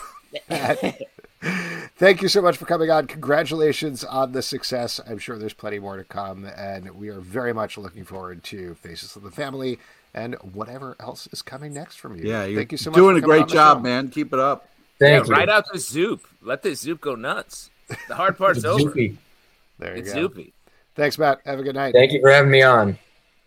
[1.42, 3.08] Thank you so much for coming on.
[3.08, 5.02] Congratulations on the success.
[5.06, 8.76] I'm sure there's plenty more to come, and we are very much looking forward to
[8.76, 9.80] Faces of the Family
[10.13, 12.30] and whatever else is coming next from you.
[12.30, 12.98] Yeah, thank you so much.
[12.98, 14.10] Doing a great job, man.
[14.10, 14.67] Keep it up.
[15.00, 15.39] Thank yeah, you.
[15.39, 16.28] Right out the Zoop.
[16.41, 17.69] Let the Zoop go nuts.
[18.08, 18.91] The hard part's over.
[18.91, 19.17] Zoopy.
[19.78, 20.28] There you it's go.
[20.28, 20.52] Zoopy.
[20.95, 21.39] Thanks, Matt.
[21.45, 21.93] Have a good night.
[21.93, 22.98] Thank you for having me on.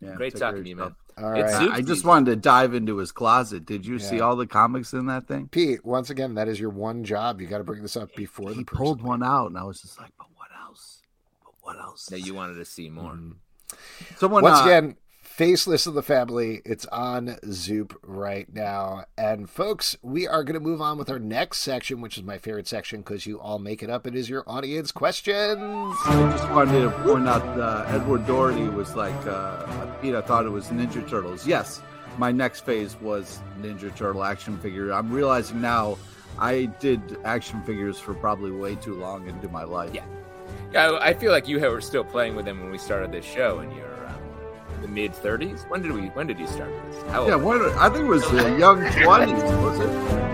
[0.01, 0.95] Yeah, Great talking to you, man.
[1.19, 1.45] All right.
[1.45, 3.67] I just wanted to dive into his closet.
[3.67, 4.07] Did you yeah.
[4.07, 5.49] see all the comics in that thing?
[5.49, 7.41] Pete, once again, that is your one job.
[7.41, 9.83] You got to bring this up before he the pulled one out, and I was
[9.83, 11.03] just like, "But what else?
[11.45, 13.13] But what else?" That you wanted to see more.
[13.13, 13.77] Mm-hmm.
[14.17, 14.97] Someone once uh, again,
[15.33, 16.61] Faceless of the Family.
[16.67, 19.07] It's on Zoop right now.
[19.17, 22.37] And folks, we are going to move on with our next section, which is my
[22.37, 24.07] favorite section because you all make it up.
[24.07, 25.97] It is your audience questions.
[26.05, 30.45] I just wanted to point out uh, Edward Doherty was like, uh, Pete, I thought
[30.45, 31.47] it was Ninja Turtles.
[31.47, 31.81] Yes,
[32.19, 34.93] my next phase was Ninja Turtle action figure.
[34.93, 35.97] I'm realizing now
[36.39, 39.95] I did action figures for probably way too long into my life.
[39.95, 40.05] Yeah.
[40.73, 43.61] Yeah, I feel like you were still playing with them when we started this show,
[43.61, 44.02] and you're
[44.83, 45.69] the mid 30s.
[45.71, 46.09] When did we?
[46.09, 47.03] When did you start this?
[47.11, 49.63] How yeah, when, I think it was the young 20s.
[49.63, 50.23] Was it?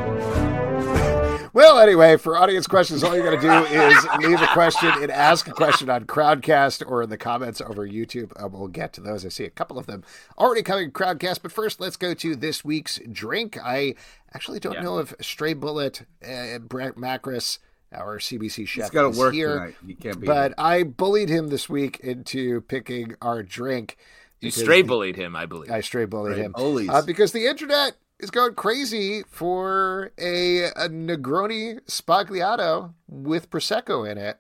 [1.59, 5.11] Well, anyway, for audience questions, all you got to do is leave a question and
[5.11, 8.31] ask a question on Crowdcast or in the comments over YouTube.
[8.41, 9.27] Uh, we'll get to those.
[9.27, 10.05] I see a couple of them
[10.39, 11.41] already coming Crowdcast.
[11.43, 13.59] But first, let's go to this week's drink.
[13.61, 13.97] I
[14.33, 14.83] actually don't yeah.
[14.83, 17.59] know if Stray Bullet, uh, Brent Macris,
[17.93, 19.75] our CBC chef, He's got to work here, tonight.
[19.85, 20.27] He can't be.
[20.29, 20.55] But here.
[20.59, 23.97] I bullied him this week into picking our drink.
[24.40, 25.70] You stray bullied him, I believe.
[25.70, 31.81] I stray bullied him uh, because the internet is going crazy for a, a Negroni
[31.87, 34.38] Sbagliato with prosecco in it,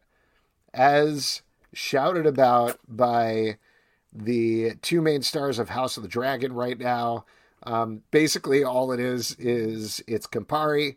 [0.72, 3.58] as shouted about by
[4.12, 7.24] the two main stars of House of the Dragon right now.
[7.64, 10.96] Um, basically, all it is is it's Campari,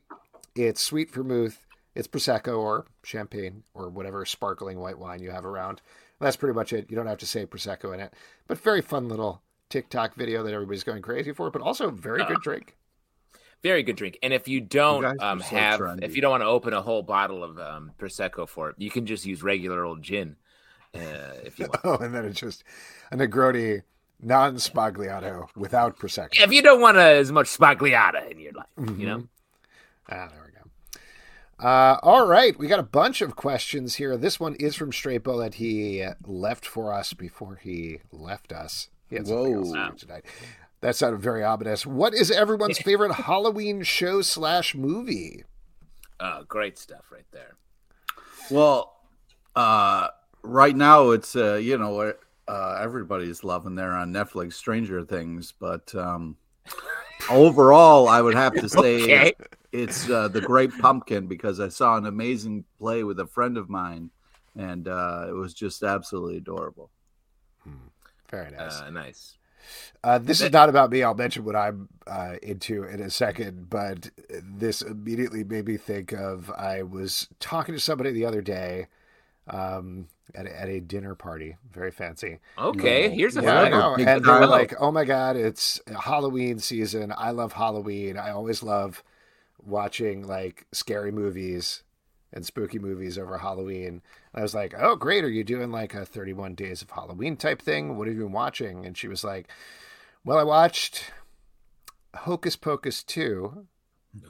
[0.56, 5.82] it's sweet vermouth, it's prosecco or champagne or whatever sparkling white wine you have around
[6.22, 6.90] that's pretty much it.
[6.90, 8.14] You don't have to say prosecco in it,
[8.48, 11.50] but very fun little TikTok video that everybody's going crazy for.
[11.52, 12.78] But also very uh, good drink.
[13.64, 14.18] Very good drink.
[14.24, 16.04] And if you don't you um, so have, trendy.
[16.04, 18.90] if you don't want to open a whole bottle of um, prosecco for it, you
[18.90, 20.36] can just use regular old gin.
[20.94, 21.82] Uh, if you want.
[21.84, 22.64] oh, and then it's just
[23.12, 23.84] a Negroni
[24.20, 26.42] non sbagliato without prosecco.
[26.44, 29.00] If you don't want as much spagliata in your life, mm-hmm.
[29.00, 29.28] you know.
[30.10, 30.51] Ah, there we
[31.62, 34.18] uh, all right, we got a bunch of questions here.
[34.18, 35.56] This one is from Stray Bullet.
[35.56, 38.90] He left for us before he left us.
[39.10, 39.92] He had Whoa.
[39.96, 40.26] tonight.
[40.82, 41.86] That sounded very ominous.
[41.86, 45.44] What is everyone's favorite Halloween show slash movie?
[46.20, 47.56] Uh, great stuff right there.
[48.50, 48.96] Well,
[49.56, 50.08] uh,
[50.42, 52.14] right now it's uh, you know
[52.48, 56.38] uh, everybody's loving there on Netflix Stranger Things, but um,
[57.30, 59.34] overall, I would have to say okay
[59.72, 63.70] it's uh, the Great Pumpkin because I saw an amazing play with a friend of
[63.70, 64.10] mine,
[64.58, 66.90] and uh, it was just absolutely adorable.
[67.64, 67.88] Hmm.
[68.30, 68.82] Very nice.
[68.82, 69.38] Uh, nice.
[70.04, 71.04] Uh, this is not about me.
[71.04, 74.10] I'll mention what I'm uh, into in a second, but
[74.42, 78.88] this immediately made me think of I was talking to somebody the other day
[79.48, 82.40] um, at, a, at a dinner party, very fancy.
[82.58, 83.96] Okay, here's a yeah, I know.
[83.96, 87.14] And they were like, "Oh my god, it's Halloween season!
[87.16, 88.18] I love Halloween.
[88.18, 89.04] I always love
[89.66, 91.84] watching like scary movies
[92.34, 94.02] and spooky movies over Halloween."
[94.34, 95.24] And I was like, "Oh, great!
[95.24, 97.98] Are you doing like a 31 Days of Halloween type thing?
[97.98, 99.50] What have you been watching?" And she was like
[100.24, 101.12] well, I watched
[102.16, 103.66] Hocus Pocus 2.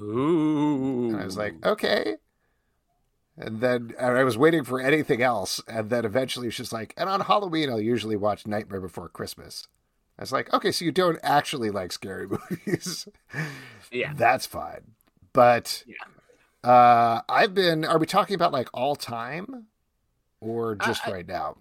[0.02, 1.10] Ooh.
[1.10, 2.18] And I was like, okay.
[3.38, 5.62] And then and I was waiting for anything else.
[5.68, 9.68] And then eventually she's like, and on Halloween, I'll usually watch Nightmare Before Christmas.
[10.18, 13.08] I was like, okay, so you don't actually like scary movies.
[13.92, 14.14] Yeah.
[14.16, 14.94] That's fine.
[15.34, 16.70] But yeah.
[16.70, 19.68] uh, I've been, are we talking about like all time
[20.40, 21.58] or just I, right now?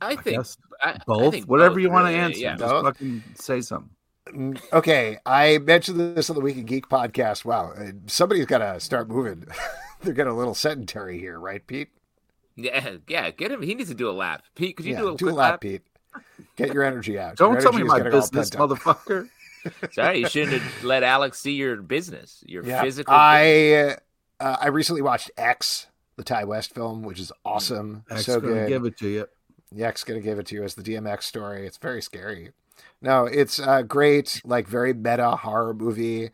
[0.00, 0.46] I think
[0.82, 1.28] I, both.
[1.28, 2.56] I think Whatever both, you want really, to answer, yeah.
[2.56, 2.84] just both.
[2.84, 3.90] fucking say something.
[4.28, 7.44] Mm, okay, I mentioned this on the Week in Geek podcast.
[7.44, 9.44] Wow, uh, somebody's got to start moving.
[10.02, 11.88] They're getting a little sedentary here, right, Pete?
[12.56, 13.30] Yeah, yeah.
[13.30, 13.62] Get him.
[13.62, 14.44] He needs to do a lap.
[14.54, 15.82] Pete, could you yeah, do a, do a lap, lap, Pete?
[16.56, 17.36] Get your energy out.
[17.36, 19.28] Don't your tell me my business, motherfucker.
[19.92, 23.12] Sorry, you shouldn't have let Alex see your business, your yeah, physical.
[23.14, 23.96] I
[24.38, 28.04] uh, I recently watched X, the Ti West film, which is awesome.
[28.10, 28.68] X so good.
[28.68, 29.26] Give it to you.
[29.72, 31.66] Yak's gonna give it to you as the DMX story.
[31.66, 32.50] It's very scary.
[33.02, 36.30] No, it's a great, like very meta horror movie.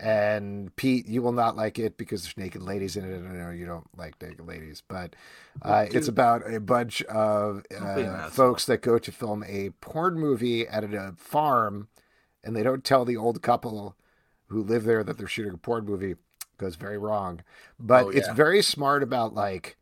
[0.00, 3.14] And Pete, you will not like it because there's naked ladies in it.
[3.14, 5.14] And I know you don't like naked ladies, but
[5.62, 10.66] uh, it's about a bunch of uh, folks that go to film a porn movie
[10.66, 11.88] at a farm,
[12.44, 13.96] and they don't tell the old couple
[14.48, 16.16] who live there that they're shooting a porn movie.
[16.58, 17.42] Goes very wrong,
[17.80, 18.18] but oh, yeah.
[18.18, 19.76] it's very smart about like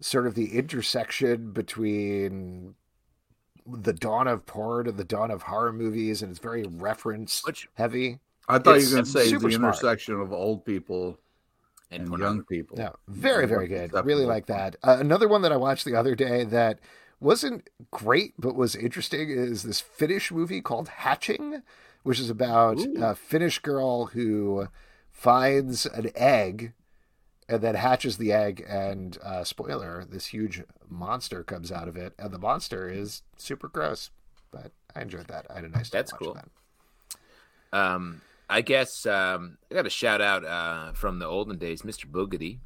[0.00, 2.74] sort of the intersection between
[3.66, 7.42] the dawn of porn and the dawn of horror movies, and it's very reference
[7.74, 8.20] heavy.
[8.48, 10.26] I thought it's you were going to say the intersection smart.
[10.26, 11.18] of old people
[11.90, 12.78] and, and young people.
[12.78, 13.92] Yeah, very, very good.
[14.04, 14.76] Really like that.
[14.82, 16.78] Uh, another one that I watched the other day that
[17.20, 21.62] wasn't great but was interesting is this Finnish movie called Hatching,
[22.02, 23.02] which is about Ooh.
[23.02, 24.68] a Finnish girl who
[25.10, 26.72] finds an egg
[27.50, 32.14] and then hatches the egg and uh, spoiler this huge monster comes out of it
[32.18, 34.10] and the monster is super gross
[34.50, 37.78] but i enjoyed that i had a nice that's cool that.
[37.78, 42.06] um i guess um i got a shout out uh from the olden days mr
[42.06, 42.58] boogedy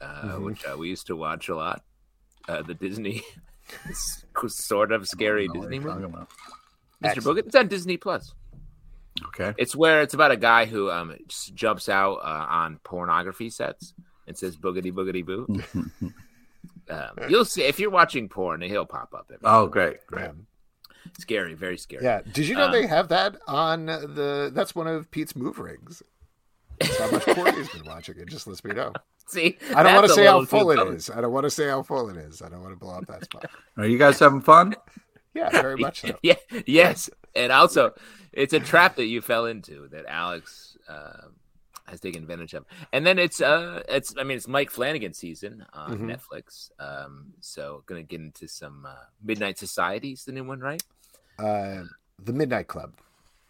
[0.00, 0.44] uh mm-hmm.
[0.44, 1.82] which uh, we used to watch a lot
[2.48, 3.22] uh the disney
[4.48, 6.06] sort of scary disney movie
[7.02, 8.34] mr boogedy it's on disney plus
[9.24, 11.14] okay it's where it's about a guy who um
[11.54, 13.94] jumps out uh, on pornography sets
[14.28, 15.46] and says boogity boogity boo.
[16.90, 19.32] um, you'll see if you're watching porn, he'll pop up.
[19.42, 20.30] Oh, great, great.
[21.18, 22.04] Scary, very scary.
[22.04, 22.20] Yeah.
[22.32, 24.50] Did you know um, they have that on the?
[24.54, 26.02] That's one of Pete's move rings.
[26.80, 28.16] That's how much porn he's been watching.
[28.18, 28.92] It just lets me know.
[29.26, 31.10] See, I don't want to say how full it is.
[31.10, 32.40] I don't want to say how full it is.
[32.40, 33.46] I don't want to blow up that spot.
[33.76, 34.74] Are you guys having fun?
[35.34, 36.18] yeah, very much so.
[36.22, 36.36] yeah,
[36.66, 37.92] yes, and also
[38.32, 41.34] it's a trap that you fell into that Alex um,
[41.86, 42.64] has taken advantage of.
[42.92, 46.10] And then it's uh it's I mean it's Mike Flanagan season on mm-hmm.
[46.10, 46.70] Netflix.
[46.78, 50.82] Um so gonna get into some uh, Midnight Society's the new one, right?
[51.38, 51.84] Uh
[52.22, 52.94] the Midnight Club.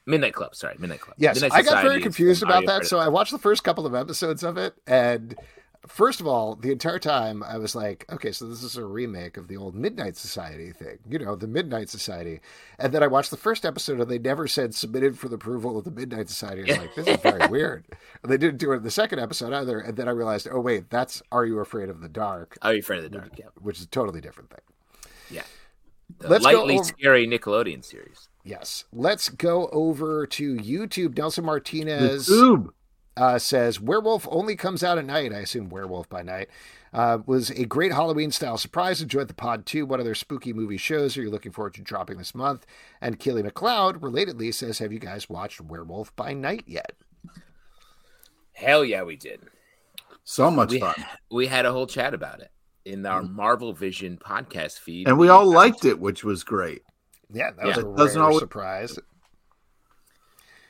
[0.09, 1.17] Midnight Club, sorry, Midnight Club.
[1.19, 2.87] Yes, Midnight I got very confused about that.
[2.87, 5.37] So I watched the first couple of episodes of it, and
[5.87, 9.37] first of all, the entire time I was like, okay, so this is a remake
[9.37, 12.41] of the old Midnight Society thing, you know, the Midnight Society.
[12.79, 15.79] And then I watched the first episode and they never said submitted for the approval
[15.79, 16.63] of the Midnight Society.
[16.63, 17.87] I was like, this is very weird.
[18.23, 19.81] And they didn't do it in the second episode either.
[19.81, 22.59] And then I realized, oh, wait, that's Are You Afraid of the Dark?
[22.63, 23.39] Are You Afraid of the Dark?
[23.39, 23.47] Yeah.
[23.61, 24.61] Which is a totally different thing.
[25.31, 25.43] Yeah.
[26.19, 28.29] The Let's lightly scary Nickelodeon series.
[28.49, 28.85] Yes.
[28.95, 31.19] Let's go over to YouTube.
[31.19, 32.29] Nelson Martinez.
[32.31, 32.71] YouTube
[33.15, 35.35] uh, says Werewolf only comes out at night.
[35.35, 36.49] I assume Werewolf by Night
[36.95, 39.03] uh, was a great Halloween style surprise.
[39.03, 39.85] Enjoyed the pod too.
[39.85, 42.65] What other spooky movie shows are you looking forward to dropping this month?
[43.03, 46.93] And Keely McLeod, relatedly, says, Have you guys watched Werewolf by Night yet?
[48.53, 49.41] Hell yeah, we did.
[50.25, 50.95] So much we, fun.
[51.31, 52.51] We had a whole chat about it
[52.87, 53.31] in our mm.
[53.31, 56.83] Marvel Vision podcast feed, and we all liked it, which was great.
[57.33, 58.39] Yeah, that was a doesn't always...
[58.39, 58.99] surprise.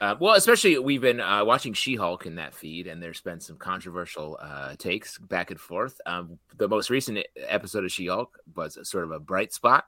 [0.01, 3.57] Uh, well, especially we've been uh, watching She-Hulk in that feed, and there's been some
[3.57, 6.01] controversial uh, takes back and forth.
[6.07, 9.87] Um, the most recent episode of She-Hulk was sort of a bright spot,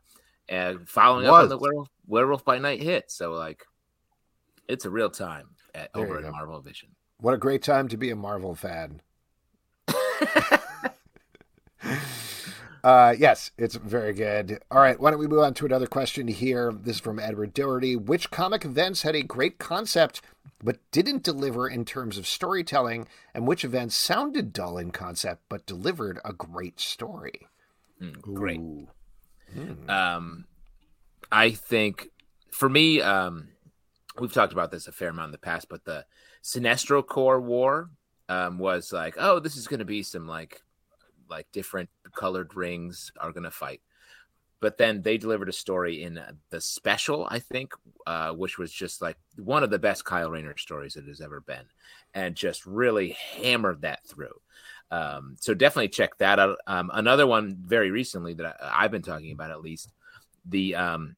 [0.49, 3.11] and following up on the Werewolf, Werewolf by Night hit.
[3.11, 3.65] So, like,
[4.67, 6.89] it's a real time at, over at Marvel Vision.
[7.19, 9.01] What a great time to be a Marvel fan.
[12.83, 14.61] Uh, yes, it's very good.
[14.71, 16.73] All right, why don't we move on to another question here?
[16.73, 17.97] This is from Edward Doherty.
[17.97, 20.23] Which comic events had a great concept
[20.63, 25.67] but didn't deliver in terms of storytelling, and which events sounded dull in concept but
[25.67, 27.49] delivered a great story?
[28.01, 28.61] Mm, great.
[28.61, 29.91] Mm.
[29.91, 30.45] Um,
[31.31, 32.09] I think
[32.51, 33.49] for me, um,
[34.19, 36.07] we've talked about this a fair amount in the past, but the
[36.43, 37.91] Sinestro Corps War
[38.29, 40.63] um, was like, oh, this is going to be some like
[41.31, 43.81] like different colored rings are going to fight.
[44.61, 46.21] But then they delivered a story in
[46.51, 47.73] the special, I think,
[48.07, 51.41] uh, which was just like one of the best Kyle Rayner stories that has ever
[51.41, 51.65] been,
[52.13, 54.39] and just really hammered that through.
[54.91, 56.59] Um, so definitely check that out.
[56.67, 59.89] Um, another one very recently that I, have been talking about, at least,
[60.45, 61.17] the um,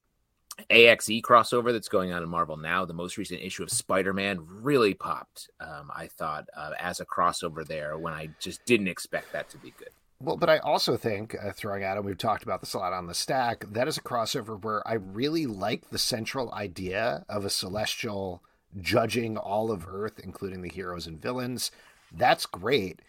[0.71, 2.85] AXE crossover that's going on in Marvel now.
[2.85, 5.51] The most recent issue of Spider Man really popped.
[5.61, 9.59] Um, I thought uh, as a crossover there when I just didn't expect that to
[9.59, 9.91] be good.
[10.23, 12.93] Well, but I also think, uh, throwing out, and we've talked about this a lot
[12.93, 17.45] on the stack, that is a crossover where I really like the central idea of
[17.45, 18.41] a celestial
[18.81, 21.73] judging all of Earth, including the heroes and villains.
[22.13, 23.01] That's great.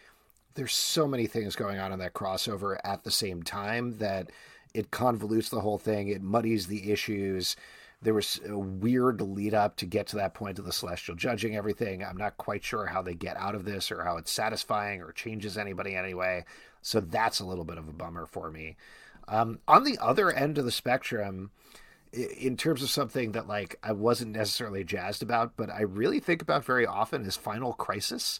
[0.55, 4.31] There's so many things going on in that crossover at the same time that
[4.73, 7.55] it convolutes the whole thing, it muddies the issues.
[8.03, 11.55] There was a weird lead up to get to that point of the celestial judging
[11.55, 12.03] everything.
[12.03, 15.11] I'm not quite sure how they get out of this or how it's satisfying or
[15.11, 16.45] changes anybody anyway.
[16.81, 18.75] So that's a little bit of a bummer for me.
[19.27, 21.51] Um, on the other end of the spectrum,
[22.13, 26.41] in terms of something that like I wasn't necessarily jazzed about, but I really think
[26.41, 28.39] about very often is Final Crisis,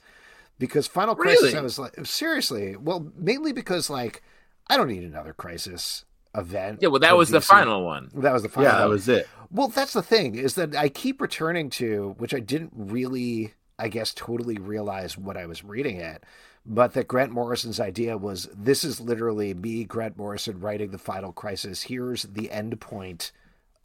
[0.60, 1.38] because Final really?
[1.38, 4.22] Crisis I was like seriously, well, mainly because like
[4.68, 6.06] I don't need another Crisis
[6.36, 6.80] event.
[6.82, 7.34] Yeah, well, that was DC.
[7.34, 8.12] the final one.
[8.16, 8.72] That was the final.
[8.72, 9.28] Yeah, that was it.
[9.54, 13.88] Well, that's the thing is that I keep returning to, which I didn't really, I
[13.88, 16.24] guess, totally realize what I was reading it
[16.66, 21.34] but that Grant Morrison's idea was this is literally me, Grant Morrison, writing the final
[21.34, 21.84] crisis.
[21.84, 23.32] Here's the end point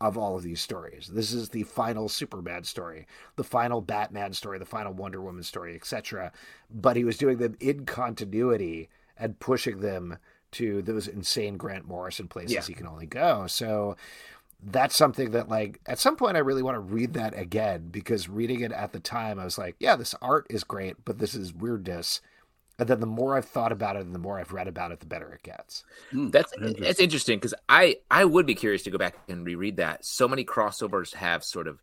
[0.00, 1.10] of all of these stories.
[1.12, 5.74] This is the final Superman story, the final Batman story, the final Wonder Woman story,
[5.74, 6.30] etc.
[6.70, 10.18] But he was doing them in continuity and pushing them
[10.52, 12.62] to those insane Grant Morrison places yeah.
[12.62, 13.48] he can only go.
[13.48, 13.96] So
[14.62, 18.28] that's something that like at some point I really want to read that again because
[18.28, 21.34] reading it at the time I was like, yeah, this art is great, but this
[21.34, 22.20] is weirdness
[22.78, 25.00] and then the more I've thought about it and the more I've read about it,
[25.00, 25.84] the better it gets.
[26.12, 26.82] Mm, that's interesting.
[26.82, 30.04] that's interesting because I I would be curious to go back and reread that.
[30.04, 31.82] So many crossovers have sort of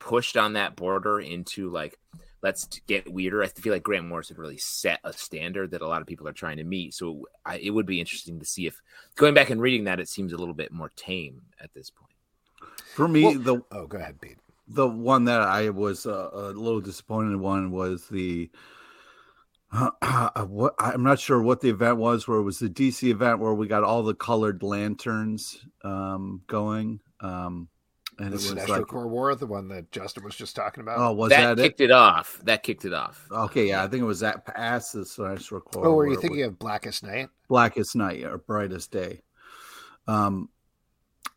[0.00, 1.98] pushed on that border into like
[2.44, 3.42] let's get weirder.
[3.42, 6.32] I feel like Grant Morrison really set a standard that a lot of people are
[6.32, 6.92] trying to meet.
[6.92, 8.82] So I, it would be interesting to see if
[9.16, 12.12] going back and reading that, it seems a little bit more tame at this point.
[12.94, 14.36] For me, well, the oh, go ahead, Pete.
[14.68, 18.50] The one that I was uh, a little disappointed one was the
[19.72, 22.28] uh, what I'm not sure what the event was.
[22.28, 27.00] Where it was the DC event where we got all the colored lanterns um, going.
[27.20, 27.68] Um,
[28.18, 30.98] and the it was like Corps War, the one that Justin was just talking about.
[30.98, 31.84] Oh, was that, that kicked it?
[31.84, 31.90] it?
[31.90, 32.40] off?
[32.44, 33.26] That kicked it off.
[33.30, 35.86] Okay, yeah, I think it was that past the Sinestro Corps.
[35.86, 37.28] Oh, were you thinking of Blackest Night?
[37.48, 39.22] Blackest Night or Brightest Day.
[40.06, 40.48] Um,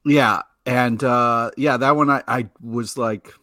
[0.05, 3.33] yeah, and uh, yeah, that one I, I was like,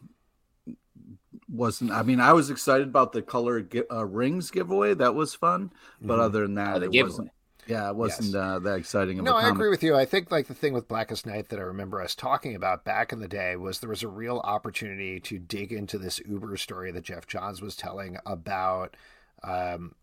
[1.48, 1.90] wasn't.
[1.90, 4.94] I mean, I was excited about the color uh, rings giveaway.
[4.94, 6.22] That was fun, but mm-hmm.
[6.22, 7.02] other than that, oh, it giveaway.
[7.02, 7.30] wasn't.
[7.66, 8.34] Yeah, it wasn't yes.
[8.34, 9.22] uh, that exciting.
[9.22, 9.96] no, I agree with you.
[9.96, 13.12] I think like the thing with Blackest Night that I remember us talking about back
[13.12, 16.90] in the day was there was a real opportunity to dig into this Uber story
[16.92, 18.96] that Geoff Johns was telling about.
[19.42, 19.94] Um,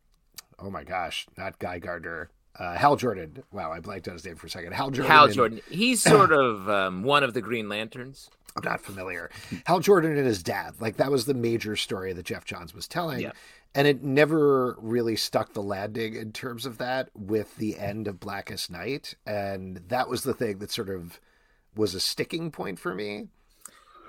[0.60, 2.30] oh my gosh, not Guy Gardner.
[2.58, 3.44] Uh, Hal Jordan.
[3.52, 4.74] Wow, I blanked on his name for a second.
[4.74, 5.12] Hal Jordan.
[5.12, 5.62] Hal Jordan.
[5.70, 8.30] He's sort of um, one of the Green Lanterns.
[8.56, 9.30] I'm not familiar.
[9.66, 12.88] Hal Jordan and his dad, like that was the major story that Geoff Johns was
[12.88, 13.22] telling.
[13.22, 13.32] Yeah.
[13.74, 18.20] And it never really stuck the landing in terms of that with the end of
[18.20, 19.16] Blackest Night.
[19.26, 21.20] And that was the thing that sort of
[21.76, 23.28] was a sticking point for me.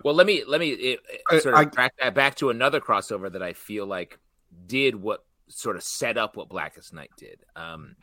[0.05, 1.01] Well, let me let me it,
[1.31, 4.19] it sort of I, track that back to another crossover that I feel like
[4.67, 7.45] did what sort of set up what Blackest Night did.
[7.55, 7.97] Um,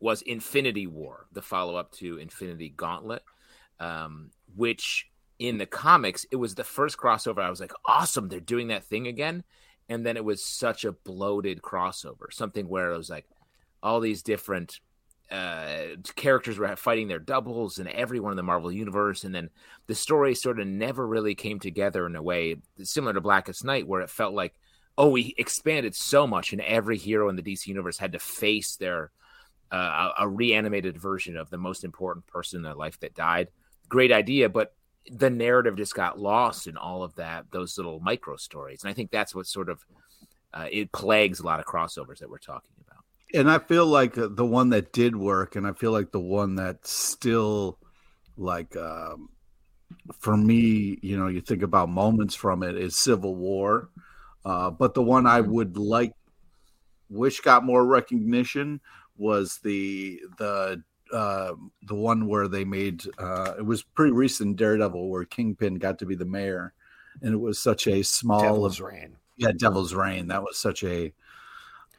[0.00, 3.22] was Infinity War, the follow up to Infinity Gauntlet,
[3.78, 7.40] um, which in the comics, it was the first crossover.
[7.40, 9.44] I was like, awesome, they're doing that thing again.
[9.90, 13.26] And then it was such a bloated crossover, something where it was like
[13.82, 14.80] all these different
[15.30, 19.50] uh, characters were fighting their doubles and everyone in the Marvel universe, and then
[19.86, 23.86] the story sort of never really came together in a way similar to Blackest Night,
[23.86, 24.54] where it felt like,
[24.98, 28.76] oh, we expanded so much, and every hero in the DC universe had to face
[28.76, 29.12] their
[29.70, 33.48] uh, a reanimated version of the most important person in their life that died.
[33.88, 34.74] Great idea, but
[35.10, 38.82] the narrative just got lost in all of that those little micro stories.
[38.82, 39.84] And i think that's what sort of
[40.52, 43.04] uh, it plagues a lot of crossovers that we're talking about.
[43.32, 46.56] And I feel like the one that did work, and I feel like the one
[46.56, 47.78] that still,
[48.36, 49.28] like, um,
[50.18, 53.90] for me, you know, you think about moments from it is Civil War,
[54.44, 55.52] uh, but the one I mm-hmm.
[55.52, 56.12] would like,
[57.08, 58.80] wish got more recognition
[59.16, 60.82] was the the
[61.12, 65.98] uh, the one where they made uh, it was pretty recent Daredevil where Kingpin got
[66.00, 66.72] to be the mayor,
[67.22, 69.16] and it was such a small Devil's Reign.
[69.36, 70.28] Yeah, Devil's Reign.
[70.28, 71.12] That was such a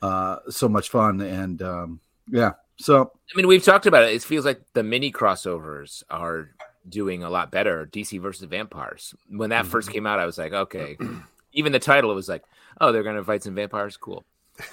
[0.02, 2.00] uh, so much fun, and um,
[2.30, 2.52] yeah.
[2.78, 4.14] So I mean, we've talked about it.
[4.14, 6.50] It feels like the mini crossovers are
[6.88, 7.88] doing a lot better.
[7.92, 9.14] DC versus Vampires.
[9.30, 9.72] When that mm-hmm.
[9.72, 10.98] first came out, I was like, okay.
[11.54, 12.44] Even the title, it was like,
[12.80, 13.98] oh, they're going to fight some vampires.
[13.98, 14.24] Cool.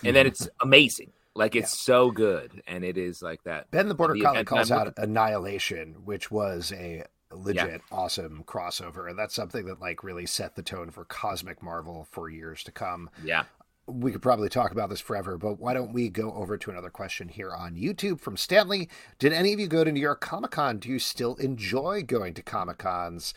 [0.05, 1.13] And then it's amazing.
[1.39, 1.95] Like it's yeah.
[1.95, 3.71] so good, and it is like that.
[3.71, 7.97] Ben the Border the Collie calls out Annihilation, which was a legit yeah.
[7.97, 12.29] awesome crossover, and that's something that like really set the tone for cosmic Marvel for
[12.29, 13.09] years to come.
[13.23, 13.45] Yeah.
[13.87, 16.91] We could probably talk about this forever, but why don't we go over to another
[16.91, 18.89] question here on YouTube from Stanley?
[19.21, 20.79] Did any of you go to New York Comic Con?
[20.79, 23.33] Do you still enjoy going to Comic Cons?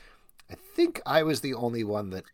[0.49, 2.25] I think I was the only one that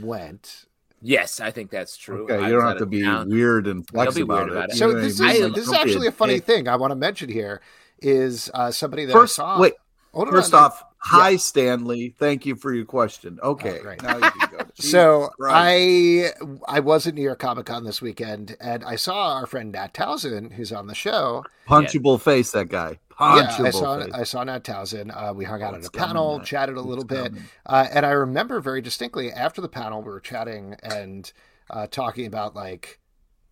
[0.00, 0.66] went.
[1.06, 2.24] Yes, I think that's true.
[2.24, 3.28] Okay, you don't have to be town.
[3.28, 4.76] weird and flexible about, about, it.
[4.76, 7.60] So this is this is actually a funny thing I want to mention here
[8.00, 9.60] is uh, somebody that first, I saw.
[9.60, 9.74] Wait,
[10.14, 11.36] first on, off, hi yeah.
[11.36, 13.38] Stanley, thank you for your question.
[13.42, 14.64] Okay, oh, now you can go.
[14.76, 16.30] so I
[16.66, 19.92] I was at New York Comic Con this weekend, and I saw our friend Nat
[19.92, 21.44] Townsend, who's on the show.
[21.68, 22.24] Punchable yeah.
[22.24, 22.98] face, that guy.
[23.18, 24.14] Punchable yeah, I saw face.
[24.14, 24.68] I saw Nat.
[24.68, 27.32] Uh, we hung out oh, at a panel, chatted a little bit,
[27.66, 31.32] uh, and I remember very distinctly after the panel we were chatting and
[31.70, 32.98] uh, talking about like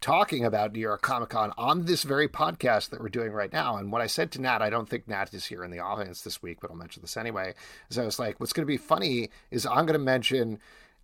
[0.03, 3.77] talking about New York Comic Con on this very podcast that we're doing right now.
[3.77, 6.23] And what I said to Nat, I don't think Nat is here in the audience
[6.23, 7.55] this week, but I'll mention this anyway.
[7.89, 10.59] Is I was like, what's going to be funny is I'm going to mention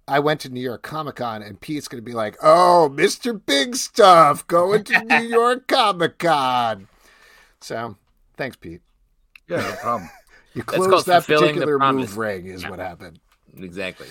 [0.09, 3.41] I went to New York Comic Con and Pete's going to be like, oh, Mr.
[3.45, 6.89] Big Stuff going to New York Comic Con.
[7.61, 7.97] So
[8.39, 8.81] Thanks, Pete.
[9.49, 10.11] Yeah, no problem.
[10.55, 12.71] you closed that particular move ring, is yeah.
[12.71, 13.21] what happened.
[13.57, 14.07] Exactly.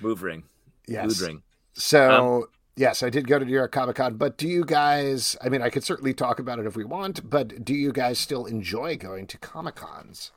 [0.00, 0.42] Move ring.
[0.86, 1.06] Yes.
[1.06, 1.42] Mood ring.
[1.72, 2.44] So, um,
[2.76, 5.62] yes, I did go to New York Comic Con, but do you guys, I mean,
[5.62, 8.96] I could certainly talk about it if we want, but do you guys still enjoy
[8.96, 10.32] going to Comic Cons?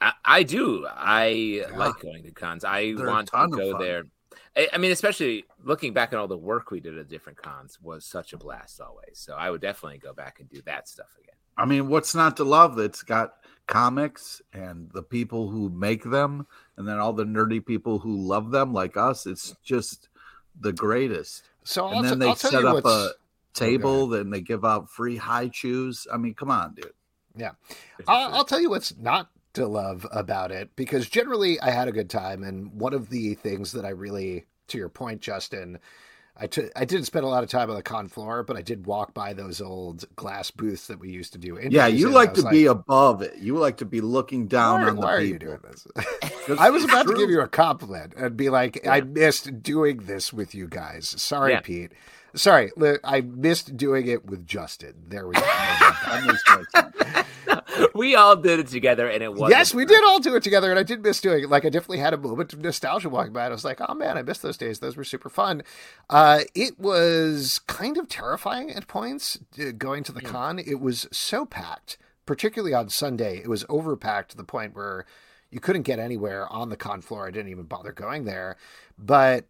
[0.00, 0.86] I, I, do.
[0.86, 1.76] I yeah.
[1.76, 2.64] like going to cons.
[2.64, 4.04] I They're want to go there.
[4.56, 7.78] I, I mean, especially looking back at all the work we did at different cons
[7.82, 9.18] was such a blast always.
[9.18, 11.34] So I would definitely go back and do that stuff again.
[11.60, 12.78] I mean, what's not to love?
[12.78, 13.34] It's got
[13.66, 16.46] comics and the people who make them,
[16.78, 19.26] and then all the nerdy people who love them, like us.
[19.26, 20.08] It's just
[20.58, 21.42] the greatest.
[21.64, 23.10] So, and then t- they set up a oh,
[23.52, 24.16] table, okay.
[24.16, 26.06] then they give out free high chews.
[26.10, 26.92] I mean, come on, dude.
[27.36, 27.52] Yeah,
[28.08, 31.92] I'll, I'll tell you what's not to love about it because generally I had a
[31.92, 35.78] good time, and one of the things that I really, to your point, Justin
[36.42, 38.62] I t- I didn't spend a lot of time on the con floor, but I
[38.62, 41.58] did walk by those old glass booths that we used to do.
[41.60, 43.36] Yeah, you like to like, be above it.
[43.36, 45.18] You like to be looking down why, on the why people.
[45.18, 45.86] are you doing this?
[46.58, 47.14] I was about true.
[47.14, 48.94] to give you a compliment and be like, yeah.
[48.94, 51.08] I missed doing this with you guys.
[51.08, 51.60] Sorry, yeah.
[51.60, 51.92] Pete.
[52.34, 52.70] Sorry,
[53.04, 54.94] I missed doing it with Justin.
[55.08, 55.42] There we go.
[57.94, 60.70] we all did it together, and it was yes, we did all do it together,
[60.70, 61.50] and I did miss doing it.
[61.50, 63.44] Like I definitely had a moment of nostalgia walking by.
[63.44, 64.78] and I was like, oh man, I missed those days.
[64.78, 65.62] Those were super fun.
[66.08, 69.38] Uh, it was kind of terrifying at points
[69.78, 70.28] going to the yeah.
[70.28, 70.58] con.
[70.58, 73.38] It was so packed, particularly on Sunday.
[73.38, 75.04] It was overpacked to the point where
[75.50, 77.26] you couldn't get anywhere on the con floor.
[77.26, 78.56] I didn't even bother going there,
[78.96, 79.46] but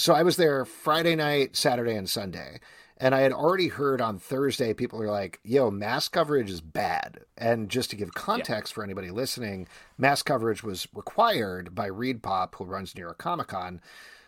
[0.00, 2.60] so I was there Friday night, Saturday, and Sunday.
[2.96, 7.20] And I had already heard on Thursday, people are like, yo, mass coverage is bad.
[7.36, 8.74] And just to give context yeah.
[8.74, 13.80] for anybody listening, mass coverage was required by ReedPop, who runs New York Comic Con.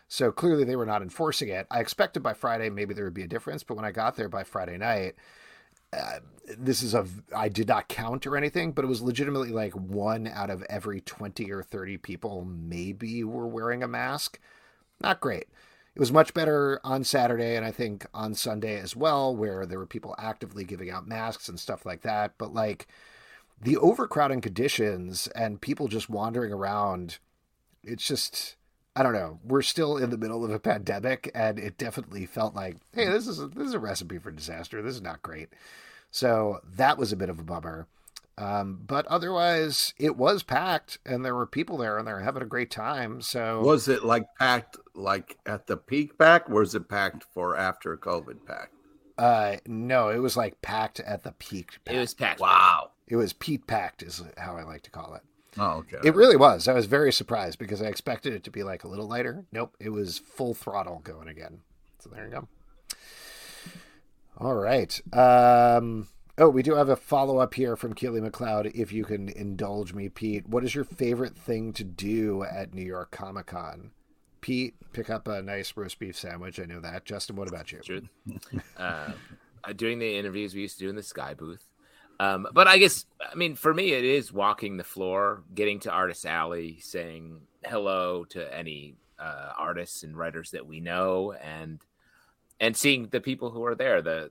[0.09, 1.67] So clearly they were not enforcing it.
[1.71, 4.29] I expected by Friday maybe there would be a difference, but when I got there
[4.29, 5.15] by Friday night,
[5.93, 6.21] uh,
[6.59, 10.27] this is a I did not count or anything, but it was legitimately like one
[10.27, 14.39] out of every 20 or 30 people maybe were wearing a mask.
[15.03, 15.47] Not great.
[15.95, 19.79] It was much better on Saturday and I think on Sunday as well, where there
[19.79, 22.33] were people actively giving out masks and stuff like that.
[22.39, 22.87] But like
[23.61, 27.19] the overcrowding conditions and people just wandering around,
[27.85, 28.57] it's just
[28.95, 29.39] I don't know.
[29.43, 33.27] We're still in the middle of a pandemic, and it definitely felt like, hey, this
[33.27, 34.83] is a, this is a recipe for disaster.
[34.83, 35.49] This is not great.
[36.11, 37.87] So that was a bit of a bummer.
[38.39, 42.47] Um, but otherwise, it was packed, and there were people there, and they're having a
[42.47, 43.21] great time.
[43.21, 47.57] So, was it like packed, like at the peak pack, or was it packed for
[47.57, 48.71] after COVID pack?
[49.19, 51.79] Uh, no, it was like packed at the peak.
[51.85, 51.95] Pack.
[51.95, 52.41] It was packed.
[52.41, 55.23] Wow, it was Pete packed, is how I like to call it.
[55.59, 55.99] Oh, okay.
[56.03, 56.67] It really was.
[56.67, 59.45] I was very surprised because I expected it to be like a little lighter.
[59.53, 61.61] Nope, it was full throttle going again.
[61.99, 62.49] So there you go.
[64.39, 64.99] All right.
[65.15, 66.09] Um,
[66.39, 68.75] oh, we do have a follow up here from Keely McLeod.
[68.75, 72.85] If you can indulge me, Pete, what is your favorite thing to do at New
[72.85, 73.91] York Comic Con?
[74.41, 76.59] Pete, pick up a nice roast beef sandwich.
[76.59, 77.05] I know that.
[77.05, 77.81] Justin, what about you?
[78.77, 79.13] Uh,
[79.77, 81.65] doing the interviews we used to do in the Sky booth.
[82.19, 85.91] Um, but I guess, I mean, for me, it is walking the floor, getting to
[85.91, 91.81] Artist Alley, saying hello to any uh, artists and writers that we know, and
[92.59, 94.31] and seeing the people who are there, the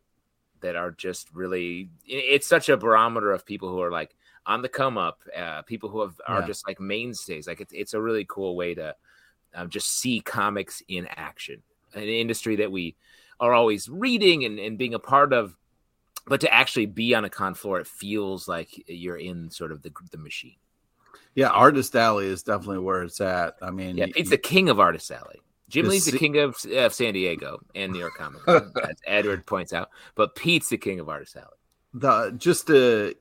[0.61, 1.89] that are just really.
[2.05, 5.89] It's such a barometer of people who are like on the come up, uh, people
[5.89, 6.47] who have, are yeah.
[6.47, 7.47] just like mainstays.
[7.47, 8.95] Like it's it's a really cool way to
[9.53, 11.61] um, just see comics in action,
[11.93, 12.95] an industry that we
[13.39, 15.57] are always reading and, and being a part of
[16.27, 19.81] but to actually be on a con floor, it feels like you're in sort of
[19.81, 20.55] the the machine.
[21.33, 23.55] Yeah, Artist Alley is definitely where it's at.
[23.61, 25.41] I mean, yeah, it's the king of Artist Alley.
[25.71, 29.45] Jim Lee's the king of, of San Diego and New York Comic Con, as Edward
[29.45, 29.89] points out.
[30.15, 31.47] But Pete's the king of Artist Alley.
[31.93, 33.15] The just to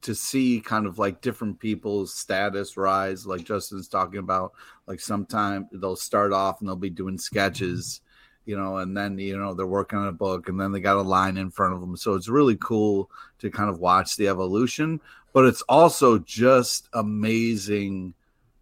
[0.00, 4.52] to see kind of like different people's status rise, like Justin's talking about.
[4.86, 8.00] Like sometimes they'll start off and they'll be doing sketches
[8.46, 10.96] you know, and then you know they're working on a book, and then they got
[10.96, 11.96] a line in front of them.
[11.96, 15.00] So it's really cool to kind of watch the evolution,
[15.32, 18.14] but it's also just amazing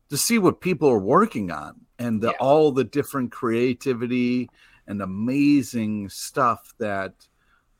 [0.08, 2.36] to see what people are working on and the, yeah.
[2.40, 4.48] all the different creativity
[4.86, 7.14] and amazing stuff that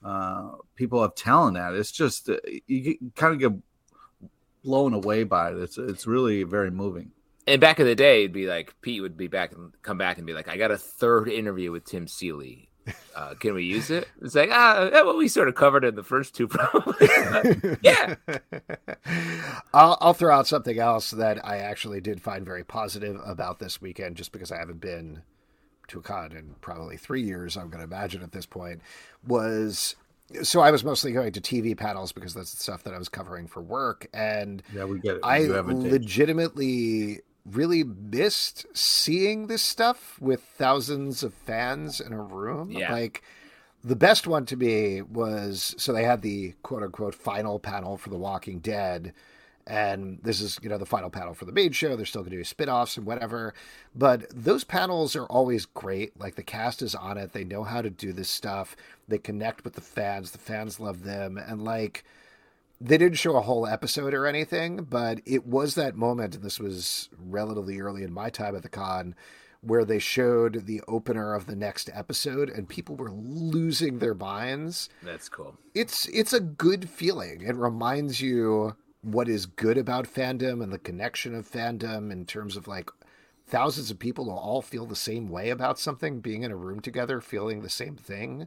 [0.05, 1.75] uh, people have talent at.
[1.75, 2.37] It's just uh,
[2.67, 3.63] you kind of get
[4.63, 5.59] blown away by it.
[5.59, 7.11] It's it's really very moving
[7.47, 10.19] and back in the day, it'd be like Pete would be back and come back
[10.19, 12.71] and be like, "I got a third interview with Tim Seeley.
[13.15, 16.03] Uh, can we use it?" It's like, ah, well, we sort of covered in the
[16.03, 17.09] first two, probably.
[17.83, 18.17] yeah.
[19.75, 23.81] I'll, I'll throw out something else that I actually did find very positive about this
[23.81, 25.23] weekend, just because I haven't been
[25.89, 27.57] to a con in probably three years.
[27.57, 28.81] I'm going to imagine at this point
[29.27, 29.97] was
[30.43, 33.09] so I was mostly going to TV panels because that's the stuff that I was
[33.09, 35.21] covering for work, and yeah, we get it.
[35.23, 42.71] I legitimately really missed seeing this stuff with thousands of fans in a room.
[42.71, 42.93] Yeah.
[42.93, 43.23] Like
[43.83, 48.11] the best one to me was so they had the quote unquote final panel for
[48.11, 49.13] The Walking Dead.
[49.67, 51.97] And this is, you know, the final panel for the main show.
[51.97, 53.55] They're still going to do spin-offs and whatever.
[53.95, 56.19] But those panels are always great.
[56.21, 57.33] Like the cast is on it.
[57.33, 58.77] They know how to do this stuff.
[59.09, 60.33] They connect with the fans.
[60.33, 61.39] The fans love them.
[61.39, 62.05] And like
[62.81, 66.59] they didn't show a whole episode or anything, but it was that moment, and this
[66.59, 69.15] was relatively early in my time at the con,
[69.61, 74.89] where they showed the opener of the next episode, and people were losing their minds.
[75.03, 75.57] That's cool.
[75.75, 77.43] It's it's a good feeling.
[77.43, 82.57] It reminds you what is good about fandom and the connection of fandom in terms
[82.57, 82.91] of like
[83.47, 86.81] thousands of people will all feel the same way about something, being in a room
[86.81, 88.47] together, feeling the same thing.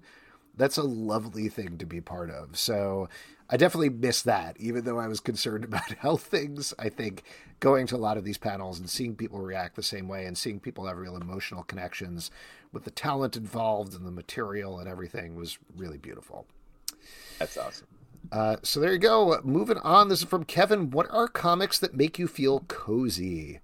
[0.55, 2.57] That's a lovely thing to be part of.
[2.57, 3.07] So
[3.49, 6.73] I definitely miss that, even though I was concerned about health things.
[6.77, 7.23] I think
[7.59, 10.37] going to a lot of these panels and seeing people react the same way and
[10.37, 12.29] seeing people have real emotional connections
[12.71, 16.45] with the talent involved and the material and everything was really beautiful.
[17.39, 17.87] That's awesome.
[18.31, 19.39] Uh, so there you go.
[19.43, 20.09] Moving on.
[20.09, 20.91] This is from Kevin.
[20.91, 23.61] What are comics that make you feel cozy?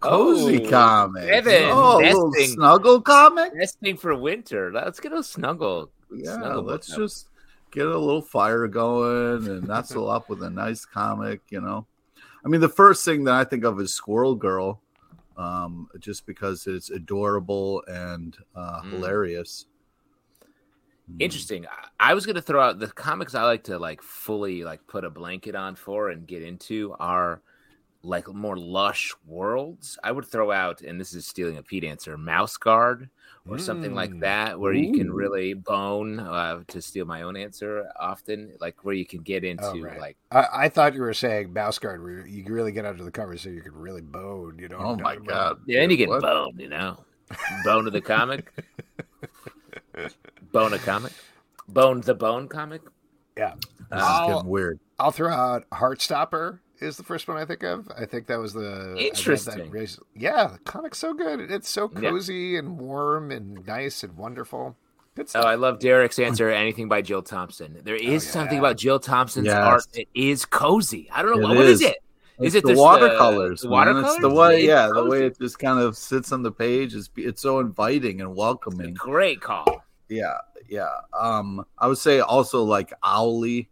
[0.00, 1.26] Cozy oh, comics.
[1.26, 3.54] Kevin, oh, nesting, snuggle comic.
[3.54, 4.72] Nesting for winter.
[4.72, 5.90] Let's get a snuggle.
[6.12, 7.28] Yeah, snuggle let's just
[7.76, 11.86] get a little fire going and that's nestle up with a nice comic, you know.
[12.44, 14.80] I mean, the first thing that I think of is Squirrel Girl,
[15.36, 18.92] um, just because it's adorable and uh, mm.
[18.92, 19.66] hilarious.
[21.10, 21.16] Hmm.
[21.20, 21.66] Interesting.
[22.00, 25.04] I was going to throw out the comics I like to like fully like put
[25.04, 27.42] a blanket on for and get into are
[28.02, 29.98] like more lush worlds.
[30.02, 33.10] I would throw out, and this is stealing a Pete answer, Mouse Guard
[33.48, 33.60] or mm.
[33.60, 34.20] something like mm.
[34.20, 34.78] that, where Ooh.
[34.78, 39.20] you can really bone uh, to steal my own answer often, like where you can
[39.22, 40.00] get oh, into oh, right.
[40.00, 40.16] like.
[40.30, 43.10] I, I, thought you were saying mouse guard, where you can really get under the
[43.10, 44.58] cover, so you can really bone.
[44.58, 44.78] You know.
[44.78, 45.60] Oh my god!
[45.66, 46.22] Yeah, and you get what?
[46.22, 46.60] boned.
[46.60, 46.98] You know,
[47.64, 48.52] bone of the comic,
[50.52, 51.12] bone a comic,
[51.68, 52.82] bone the bone comic.
[53.36, 53.54] Yeah,
[53.90, 54.80] this is getting weird.
[54.98, 57.90] I'll throw out Heartstopper is the first one I think of.
[57.96, 59.70] I think that was the interesting.
[59.70, 61.50] That yeah, the comic's so good.
[61.50, 62.60] It's so cozy yeah.
[62.60, 64.76] and warm and nice and wonderful.
[65.34, 66.50] Oh, I love Derek's answer.
[66.50, 67.80] Anything by Jill Thompson.
[67.82, 68.18] There is oh, yeah.
[68.18, 69.56] something about Jill Thompson's yes.
[69.56, 71.08] art that is cozy.
[71.10, 71.96] I don't know what, what is it.
[72.38, 73.62] Is it the watercolors?
[73.62, 74.12] The, the watercolors?
[74.12, 77.08] It's the way, yeah, the way it just kind of sits on the page is
[77.16, 78.92] it's so inviting and welcoming.
[78.92, 79.82] Great call.
[80.10, 80.36] Yeah,
[80.68, 80.90] yeah.
[81.18, 83.70] Um, I would say also like Owly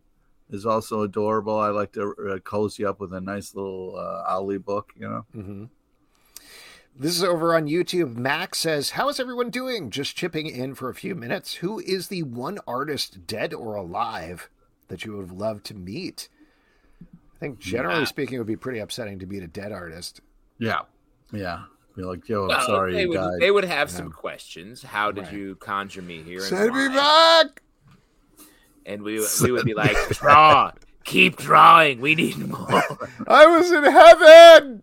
[0.51, 1.59] is also adorable.
[1.59, 5.27] I like to uh, cozy up with a nice little uh, Owly book, you know.
[5.35, 5.65] Mm-hmm.
[6.97, 8.15] This is over on YouTube.
[8.15, 9.91] Max says, How is everyone doing?
[9.91, 11.55] Just chipping in for a few minutes.
[11.55, 14.49] Who is the one artist, dead or alive,
[14.89, 16.29] that you would have loved to meet?
[17.03, 18.05] I think generally yeah.
[18.05, 20.21] speaking, it would be pretty upsetting to meet a dead artist.
[20.59, 20.83] Yeah.
[21.33, 21.65] Yeah.
[21.97, 22.95] Be like, yo, I'm well, sorry.
[22.95, 23.97] They would, they would have yeah.
[23.97, 24.83] some questions.
[24.83, 25.33] How did right.
[25.33, 26.41] you conjure me here?
[26.41, 27.63] Send me back.
[28.87, 30.73] And we we would be like, draw,
[31.05, 32.01] keep drawing.
[32.01, 32.83] We need more.
[33.27, 34.83] I was in heaven.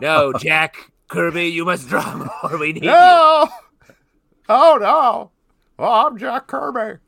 [0.00, 2.58] No, Jack, Kirby, you must draw more.
[2.58, 3.48] We need no.
[3.48, 3.94] you.
[4.48, 5.30] Oh no!
[5.78, 7.00] Oh, I'm Jack Kirby.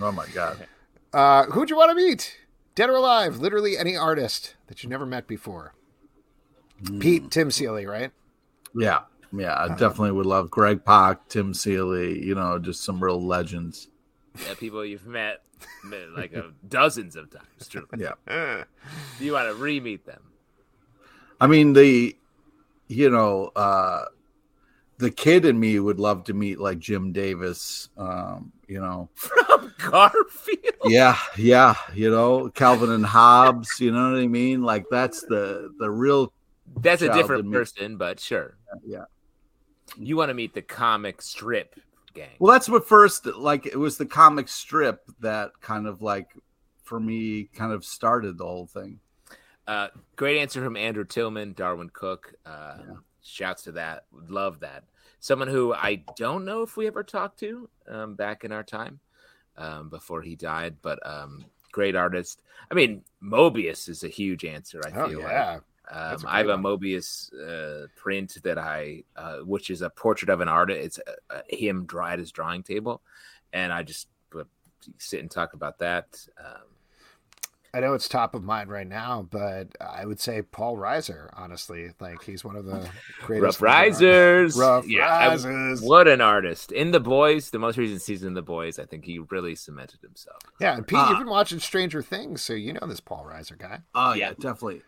[0.00, 0.66] Oh my god.
[1.12, 2.38] Uh, who'd you want to meet?
[2.74, 3.38] Dead or alive?
[3.38, 5.74] Literally any artist that you never met before.
[6.82, 7.00] Mm.
[7.00, 8.10] Pete, Tim Seeley, right?
[8.74, 9.00] Yeah,
[9.32, 9.52] yeah.
[9.52, 12.24] I uh, definitely would love Greg Pak, Tim Seeley.
[12.24, 13.88] You know, just some real legends.
[14.46, 15.42] Yeah, people you've met, met
[16.16, 17.68] like uh, dozens of times.
[17.68, 17.86] True.
[17.96, 18.64] Yeah.
[19.18, 20.22] you want to re-meet them?
[21.40, 22.16] I mean, the
[22.88, 24.06] you know, uh,
[24.98, 29.72] the kid in me would love to meet like Jim Davis, um, you know, from
[29.78, 30.74] Garfield.
[30.84, 33.80] Yeah, yeah, you know, Calvin and Hobbes.
[33.80, 34.62] You know what I mean?
[34.62, 36.32] Like that's the the real.
[36.76, 38.56] That's a different person, but sure.
[38.86, 39.04] Yeah.
[39.96, 41.74] You want to meet the comic strip
[42.14, 42.36] gang?
[42.38, 46.28] Well, that's what first like it was the comic strip that kind of like
[46.82, 49.00] for me kind of started the whole thing.
[49.66, 52.34] Uh, great answer from Andrew Tillman, Darwyn Cooke.
[52.44, 52.94] Uh, yeah.
[53.22, 54.06] Shouts to that.
[54.12, 54.84] Love that.
[55.20, 59.00] Someone who I don't know if we ever talked to um, back in our time
[59.56, 62.42] um, before he died, but um, great artist.
[62.70, 64.80] I mean, Moebius is a huge answer.
[64.84, 65.52] I oh, feel yeah.
[65.52, 65.62] like.
[65.92, 70.40] Um, I have a Moebius uh, print that I, uh, which is a portrait of
[70.40, 70.80] an artist.
[70.80, 73.02] It's uh, him dry at his drawing table,
[73.52, 74.06] and I just
[74.98, 76.26] sit and talk about that.
[76.38, 76.62] Um,
[77.72, 81.30] I know it's top of mind right now, but I would say Paul Reiser.
[81.34, 82.88] Honestly, like he's one of the
[83.20, 83.60] greatest.
[83.60, 85.80] Rough Risers, Rough yeah, Risers.
[85.80, 86.72] what an artist!
[86.72, 90.00] In the Boys, the most recent season of the Boys, I think he really cemented
[90.00, 90.38] himself.
[90.60, 93.56] Yeah, and Pete, uh, you've been watching Stranger Things, so you know this Paul Reiser
[93.56, 93.82] guy.
[93.94, 94.82] Oh yeah, definitely.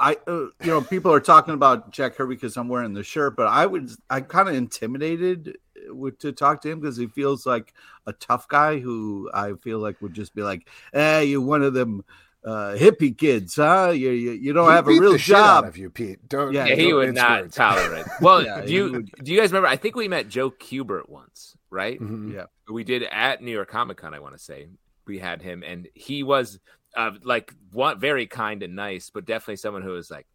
[0.00, 3.36] I, uh, you know, people are talking about Jack Kirby because I'm wearing the shirt,
[3.36, 7.46] but I would, I'm kind of intimidated with, to talk to him because he feels
[7.46, 7.74] like
[8.06, 11.74] a tough guy who I feel like would just be like, "Hey, you're one of
[11.74, 12.04] them
[12.44, 13.92] uh, hippie kids, huh?
[13.94, 15.64] You you, you don't he have a real job.
[15.64, 16.28] Of you, Pete.
[16.28, 16.52] Don't.
[16.52, 17.56] Yeah, don't he would not words.
[17.56, 18.06] tolerate.
[18.20, 19.10] Well, yeah, do you would...
[19.22, 19.68] do you guys remember?
[19.68, 21.98] I think we met Joe Kubert once, right?
[21.98, 22.34] Mm-hmm.
[22.34, 24.14] Yeah, we did at New York Comic Con.
[24.14, 24.68] I want to say
[25.06, 26.58] we had him, and he was
[26.96, 30.26] uh, like one very kind and nice, but definitely someone who was like,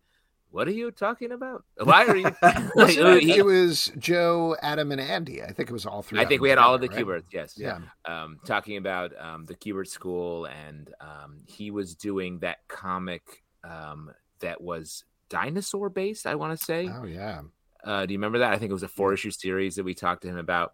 [0.51, 1.63] what are you talking about?
[1.77, 2.23] Why are you?
[2.75, 5.43] like, it was Joe, Adam, and Andy.
[5.43, 6.19] I think it was all three.
[6.19, 7.05] I think we had all of the right?
[7.05, 7.25] Kuberts.
[7.31, 7.53] Yes.
[7.55, 7.79] Yeah.
[8.05, 14.11] Um, talking about um, the Kubert School, and um, he was doing that comic um,
[14.39, 16.25] that was dinosaur based.
[16.25, 16.89] I want to say.
[16.91, 17.41] Oh yeah.
[17.83, 18.51] Uh, do you remember that?
[18.51, 20.73] I think it was a four issue series that we talked to him about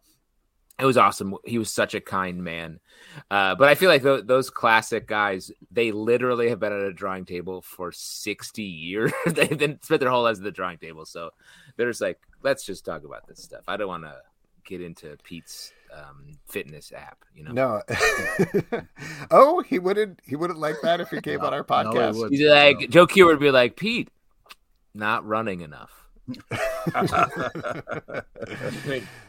[0.77, 1.35] it was awesome.
[1.45, 2.79] He was such a kind man.
[3.31, 6.91] Uh, but I feel like th- those classic guys, they literally have been at a
[6.91, 9.13] drawing table for 60 years.
[9.25, 11.05] They've been spent their whole lives at the drawing table.
[11.05, 11.29] So
[11.77, 13.63] there's like, let's just talk about this stuff.
[13.67, 14.17] I don't want to
[14.65, 17.51] get into Pete's um, fitness app, you know?
[17.51, 17.81] No.
[19.31, 22.15] oh, he wouldn't, he wouldn't like that if he came no, on our podcast.
[22.15, 22.87] No, he He's like, no.
[22.87, 24.09] Joe Q would be like, Pete,
[24.93, 25.91] not running enough.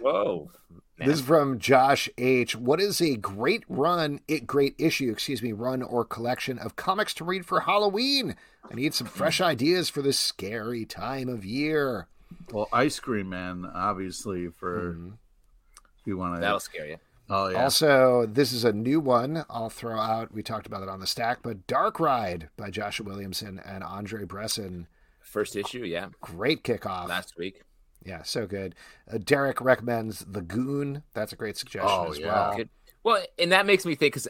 [0.01, 0.51] Whoa.
[0.99, 1.09] Man.
[1.09, 2.57] This is from Josh H.
[2.57, 7.13] What is a great run, it great issue, excuse me, run or collection of comics
[7.15, 8.37] to read for Halloween?
[8.71, 12.09] I need some fresh ideas for this scary time of year.
[12.51, 15.09] Well, Ice Cream Man, obviously, for mm-hmm.
[16.01, 16.41] if you want to.
[16.41, 16.97] That'll scare you.
[17.29, 17.65] Oh yeah.
[17.65, 19.45] Also, this is a new one.
[19.51, 20.33] I'll throw out.
[20.33, 24.25] We talked about it on the stack, but Dark Ride by Joshua Williamson and Andrei
[24.25, 24.87] Bressan.
[25.21, 26.09] First issue, yeah.
[26.21, 27.63] Great kickoff last week.
[28.07, 28.77] Yeah, so good.
[29.13, 31.03] Uh, Derek recommends The Goon.
[31.13, 32.27] That's a great suggestion oh, as yeah.
[32.27, 32.57] well.
[32.57, 32.69] Good.
[33.03, 34.29] Well, and that makes me think because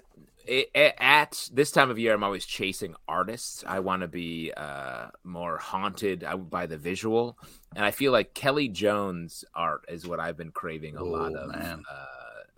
[0.74, 3.64] at this time of year, I'm always chasing artists.
[3.66, 7.38] I want to be uh, more haunted by the visual,
[7.74, 11.34] and I feel like Kelley Jones art is what I've been craving a oh, lot
[11.34, 11.76] of uh,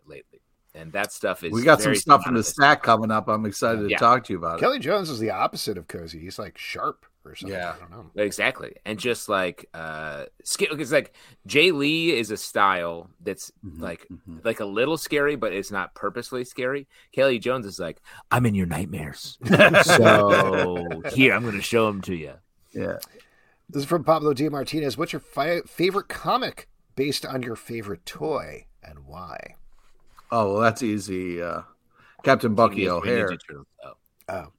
[0.06, 0.40] lately.
[0.74, 1.50] And that stuff is.
[1.50, 3.26] We got some stuff in the stack coming up.
[3.26, 4.58] I'm excited to talk to you about.
[4.58, 4.60] It.
[4.60, 6.20] Kelley Jones is the opposite of cozy.
[6.20, 7.58] He's like sharp or something.
[7.58, 8.10] Yeah, I don't know.
[8.22, 8.74] Exactly.
[8.84, 11.14] And just like uh it's like
[11.46, 14.38] Jae Lee is a style that's mm-hmm, like mm-hmm.
[14.44, 16.88] like a little scary, but it's not purposely scary.
[17.12, 18.00] Kelley Jones is like,
[18.30, 19.38] I'm in your nightmares.
[19.84, 22.34] so here, I'm gonna show them to you.
[22.72, 22.98] Yeah.
[23.70, 24.48] This is from Pablo D.
[24.48, 24.96] Martinez.
[24.96, 29.56] What's your fi- favorite comic based on your favorite toy and why?
[30.30, 31.42] Oh, well, that's easy.
[31.42, 31.62] Uh,
[32.22, 33.36] Captain Bucky O'Hare.
[33.84, 33.92] Oh.
[34.28, 34.52] oh.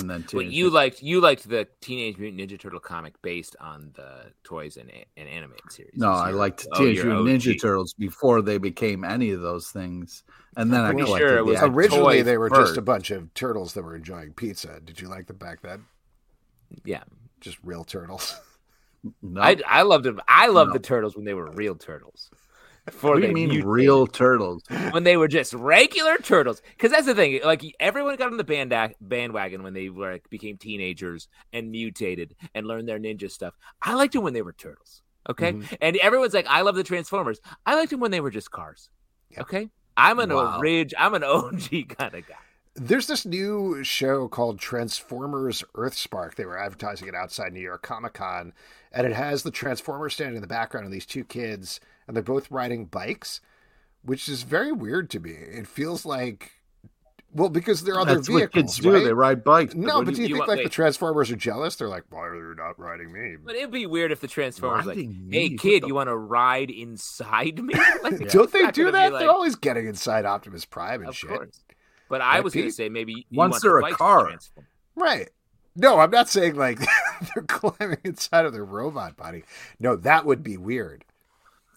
[0.00, 3.90] And then but you liked you liked the Teenage Mutant Ninja Turtle comic based on
[3.94, 5.94] the toys and, and animated series.
[5.96, 10.24] No, I liked oh, Teenage Mutant Ninja Turtles before they became any of those things,
[10.56, 11.28] and then I'm I collected.
[11.28, 12.68] Sure it was originally they were first.
[12.70, 14.80] just a bunch of turtles that were enjoying pizza.
[14.84, 15.84] Did you like them back then?
[16.84, 17.04] Yeah,
[17.40, 18.38] just real turtles.
[19.22, 19.40] No.
[19.40, 20.20] I I loved them.
[20.26, 20.72] I loved no.
[20.72, 22.30] the turtles when they were real turtles.
[22.92, 23.64] Before what do you mean mutated.
[23.66, 24.62] real turtles?
[24.90, 26.62] When they were just regular turtles.
[26.76, 27.40] Because that's the thing.
[27.44, 32.34] Like everyone got on the band bandwagon when they were like, became teenagers and mutated
[32.54, 33.54] and learned their ninja stuff.
[33.82, 35.02] I liked them when they were turtles.
[35.28, 35.52] Okay.
[35.52, 35.74] Mm-hmm.
[35.80, 37.40] And everyone's like, I love the Transformers.
[37.66, 38.88] I liked them when they were just cars.
[39.30, 39.40] Yep.
[39.40, 39.68] Okay.
[39.96, 40.60] I'm an wow.
[40.60, 40.94] ridge.
[40.98, 42.36] I'm an OG kind of guy.
[42.74, 46.36] There's this new show called Transformers Earthspark.
[46.36, 48.52] They were advertising it outside New York Comic Con,
[48.92, 52.24] and it has the Transformers standing in the background and these two kids and they're
[52.24, 53.40] both riding bikes,
[54.02, 55.30] which is very weird to me.
[55.30, 56.52] It feels like
[57.34, 58.42] well, because they're other That's vehicles.
[58.42, 58.94] What kids do.
[58.94, 59.04] Right?
[59.04, 59.74] They ride bikes.
[59.74, 60.64] No, but do you, you think want, like wait.
[60.64, 61.76] the Transformers are jealous?
[61.76, 63.36] They're like, why are you not riding me?
[63.36, 65.88] But it'd be weird if the Transformers riding like, hey kid, the...
[65.88, 67.74] you want to ride inside me?
[68.02, 68.26] Like, yeah.
[68.30, 69.12] Don't they do that?
[69.12, 69.20] Like...
[69.20, 71.30] They're always getting inside Optimus Prime and of shit.
[71.30, 71.64] Course.
[72.08, 74.32] But I was going to say maybe once they're the a car,
[74.94, 75.28] right?
[75.76, 76.80] No, I'm not saying like
[77.34, 79.44] they're climbing inside of their robot body.
[79.78, 81.04] No, that would be weird.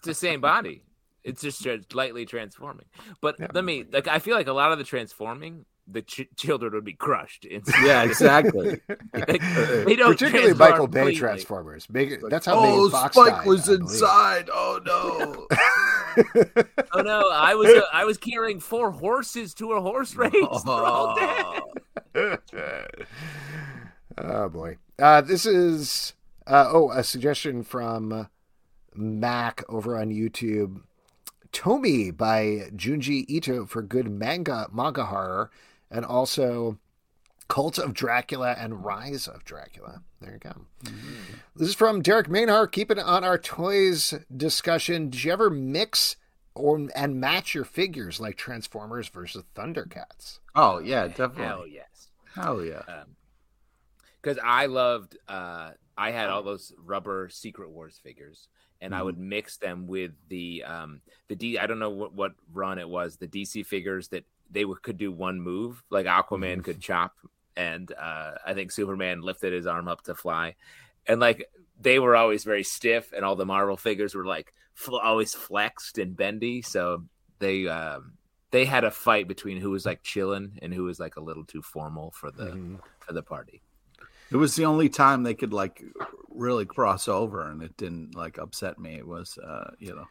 [0.02, 0.82] It's the same body.
[1.22, 2.86] It's just lightly transforming.
[3.20, 3.46] But yeah.
[3.54, 6.84] let me like I feel like a lot of the transforming the ch- children would
[6.84, 7.44] be crushed.
[7.44, 7.86] Inside.
[7.86, 8.80] Yeah, exactly.
[9.14, 9.40] like,
[9.86, 11.20] don't Particularly Michael Bay completely.
[11.20, 11.88] Transformers.
[11.88, 14.50] Make that's how oh, Fox Spike died, was inside.
[14.52, 15.46] Oh no.
[16.92, 17.30] oh no!
[17.30, 20.32] I was uh, I was carrying four horses to a horse race.
[20.34, 21.62] Oh,
[24.18, 24.78] oh boy!
[24.98, 26.14] Uh, this is
[26.48, 28.28] uh, oh a suggestion from
[28.94, 30.82] Mac over on YouTube.
[31.52, 35.50] Tomie by Junji Ito for good manga manga horror,
[35.90, 36.78] and also
[37.48, 40.00] Cult of Dracula and Rise of Dracula.
[40.22, 40.64] There you go.
[40.84, 41.34] Mm-hmm.
[41.56, 42.72] This is from Derek Mainhart.
[42.72, 45.10] Keeping on our toys discussion.
[45.10, 46.16] Did you ever mix
[46.54, 50.38] or and match your figures like Transformers versus Thundercats?
[50.54, 51.44] Oh yeah, definitely.
[51.44, 52.08] Hell yes.
[52.34, 53.04] Hell yeah.
[54.22, 55.18] Because um, I loved.
[55.28, 58.48] Uh, I had all those rubber Secret Wars figures
[58.82, 59.00] and mm-hmm.
[59.00, 62.78] I would mix them with the um the D I don't know what what run
[62.78, 66.60] it was the DC figures that they w- could do one move like Aquaman mm-hmm.
[66.60, 67.14] could chop
[67.56, 70.56] and uh I think Superman lifted his arm up to fly
[71.06, 71.48] and like
[71.80, 75.98] they were always very stiff and all the Marvel figures were like fl- always flexed
[75.98, 77.04] and bendy so
[77.38, 78.12] they um
[78.52, 81.44] they had a fight between who was like chilling and who was like a little
[81.44, 82.76] too formal for the mm-hmm.
[83.00, 83.62] for the party.
[84.32, 85.82] It was the only time they could like
[86.30, 88.94] really cross over, and it didn't like upset me.
[88.94, 90.06] It was, uh, you know.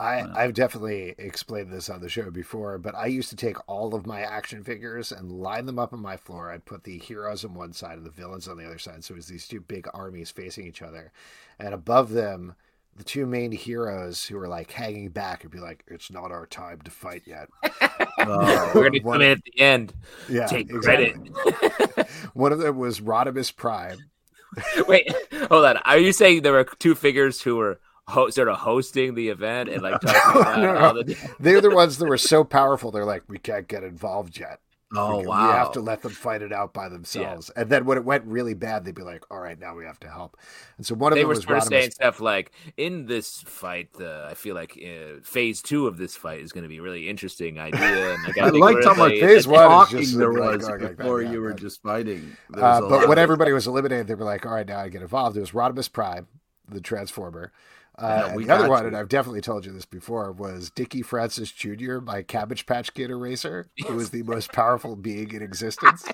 [0.00, 3.56] I, uh, I've definitely explained this on the show before, but I used to take
[3.68, 6.50] all of my action figures and line them up on my floor.
[6.50, 9.04] I'd put the heroes on one side and the villains on the other side.
[9.04, 11.12] So it was these two big armies facing each other.
[11.58, 12.56] And above them,
[12.96, 16.46] the two main heroes who were like hanging back would be like, "It's not our
[16.46, 17.48] time to fight yet."
[18.30, 19.92] uh, We're gonna come in at the end.
[20.28, 21.16] Yeah, take credit.
[22.34, 23.98] one of them was Rodimus Prime.
[24.88, 25.12] Wait,
[25.48, 25.78] hold on.
[25.78, 29.68] Are you saying there were two figures who were ho- sort of hosting the event
[29.68, 30.78] and like talking about no, no.
[30.78, 31.16] all the?
[31.40, 32.90] They're the ones that were so powerful.
[32.90, 34.60] They're like, we can't get involved yet.
[34.96, 35.46] Oh we, wow!
[35.46, 37.50] We have to let them fight it out by themselves.
[37.54, 37.62] Yeah.
[37.62, 39.98] And then when it went really bad, they'd be like, "All right, now we have
[40.00, 40.36] to help."
[40.76, 43.42] And so one of they them were was sort of saying stuff like, "In this
[43.42, 46.78] fight, uh, I feel like uh, phase two of this fight is going to be
[46.78, 50.32] a really interesting idea." And, like, I, I liked how much phase one talking there
[50.32, 52.36] was like, before like you were just fighting.
[52.52, 55.36] Uh, but when everybody was eliminated, they were like, "All right, now I get involved."
[55.36, 56.26] It was Rodimus Prime,
[56.68, 57.52] the Transformer.
[57.96, 61.98] Uh, the other one, and I've definitely told you this before, was Dickie Francis Jr.,
[61.98, 66.04] my Cabbage Patch Kid eraser, who was the most powerful being in existence.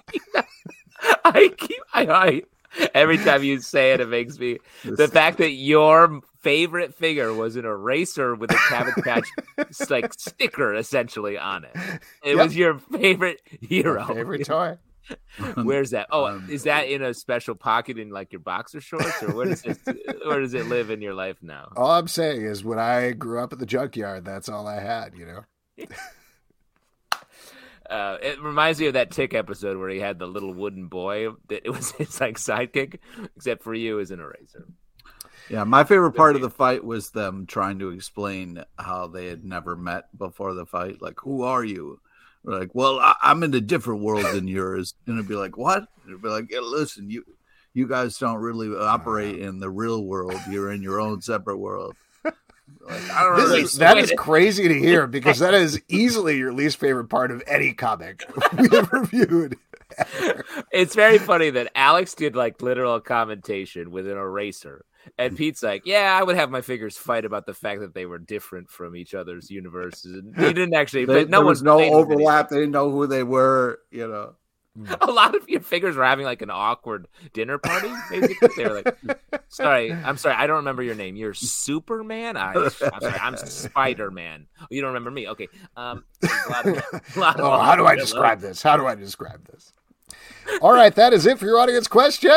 [1.25, 2.43] I keep, I, I,
[2.95, 7.57] every time you say it, it makes me the fact that your favorite figure was
[7.57, 9.27] an eraser with a Cabbage Patch
[9.91, 11.77] like sticker essentially on it.
[12.23, 12.45] It yep.
[12.45, 14.77] was your favorite hero, my favorite toy.
[15.55, 16.09] Where's that?
[16.11, 19.47] Oh, um, is that in a special pocket in like your boxer shorts, or where
[19.47, 19.79] does it
[20.27, 21.71] where does it live in your life now?
[21.77, 25.15] All I'm saying is, when I grew up at the junkyard, that's all I had.
[25.17, 25.87] You know.
[27.89, 31.31] Uh, it reminds me of that Tick episode where he had the little wooden boy
[31.49, 33.01] that it was his like sidekick,
[33.37, 34.69] except for you as an eraser.
[35.51, 39.45] Yeah, my favorite part of the fight was them trying to explain how they had
[39.45, 41.03] never met before the fight.
[41.03, 42.01] Like, who are you?
[42.43, 44.95] We're like, well, I, am in a different world than yours.
[45.07, 45.87] And it'd be like, what?
[46.07, 47.25] It'd be like, yeah, listen, you
[47.73, 50.41] you guys don't really operate in the real world.
[50.49, 51.95] You're in your own separate world.
[52.83, 57.09] Like, really is, that is crazy to hear because that is easily your least favorite
[57.09, 58.25] part of any comic
[58.59, 59.57] we have reviewed.
[60.73, 64.85] it's very funny that Alex did like literal commentation with an eraser.
[65.19, 68.07] And Pete's like, yeah, I would have my figures fight about the fact that they
[68.07, 70.15] were different from each other's universes.
[70.15, 72.49] And he didn't actually, they, but no was no overlap.
[72.49, 74.35] They didn't know who they were, you know.
[75.01, 77.93] A lot of your figures were having like an awkward dinner party.
[78.09, 81.17] Basically, they were like, "Sorry, I'm sorry, I don't remember your name.
[81.17, 82.37] You're Superman.
[82.37, 84.47] I, am sorry, I'm Spider Man.
[84.61, 85.29] Oh, you don't remember me?
[85.29, 85.49] Okay.
[85.77, 86.83] Um, of,
[87.17, 88.63] oh, how do I describe this?
[88.63, 89.73] How do I describe this?
[90.63, 92.29] All right, that is it for your audience questions.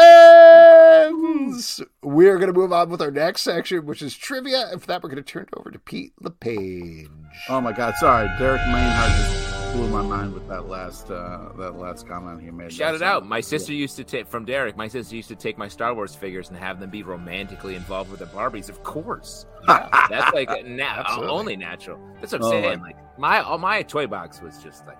[2.01, 4.69] We're going to move on with our next section, which is trivia.
[4.71, 7.09] And for that, we're going to turn it over to Pete LePage.
[7.49, 11.76] Oh my God, sorry, Derek Mainhardt just blew my mind with that last uh, that
[11.76, 12.71] last comment he made.
[12.71, 13.26] Shout it out!
[13.26, 14.78] My sister used to take from Derek.
[14.78, 18.11] My sister used to take my Star Wars figures and have them be romantically involved
[18.11, 18.69] with the Barbies.
[18.69, 21.99] Of course, yeah, that's like na- only natural.
[22.21, 22.82] That's what I'm oh, saying.
[22.82, 24.99] Like my my toy box was just like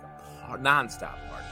[0.50, 1.43] a nonstop party.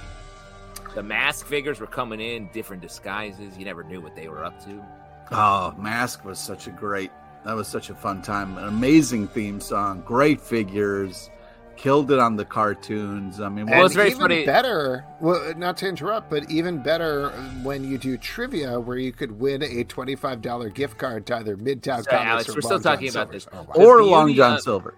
[0.95, 3.57] The mask figures were coming in, different disguises.
[3.57, 4.83] You never knew what they were up to.
[5.31, 7.11] Oh, Mask was such a great.
[7.45, 8.57] That was such a fun time.
[8.57, 10.03] An amazing theme song.
[10.05, 11.29] Great figures.
[11.77, 13.39] Killed it on the cartoons.
[13.39, 14.45] I mean, well, it was very funny.
[14.45, 17.29] Better, well, not to interrupt, but even better
[17.63, 21.57] when you do trivia, where you could win a twenty-five dollar gift card to either
[21.57, 23.73] Midtown Sorry, Comics Alex, or we're Long still talking John about this, oh, wow.
[23.73, 24.93] or Long John Silver,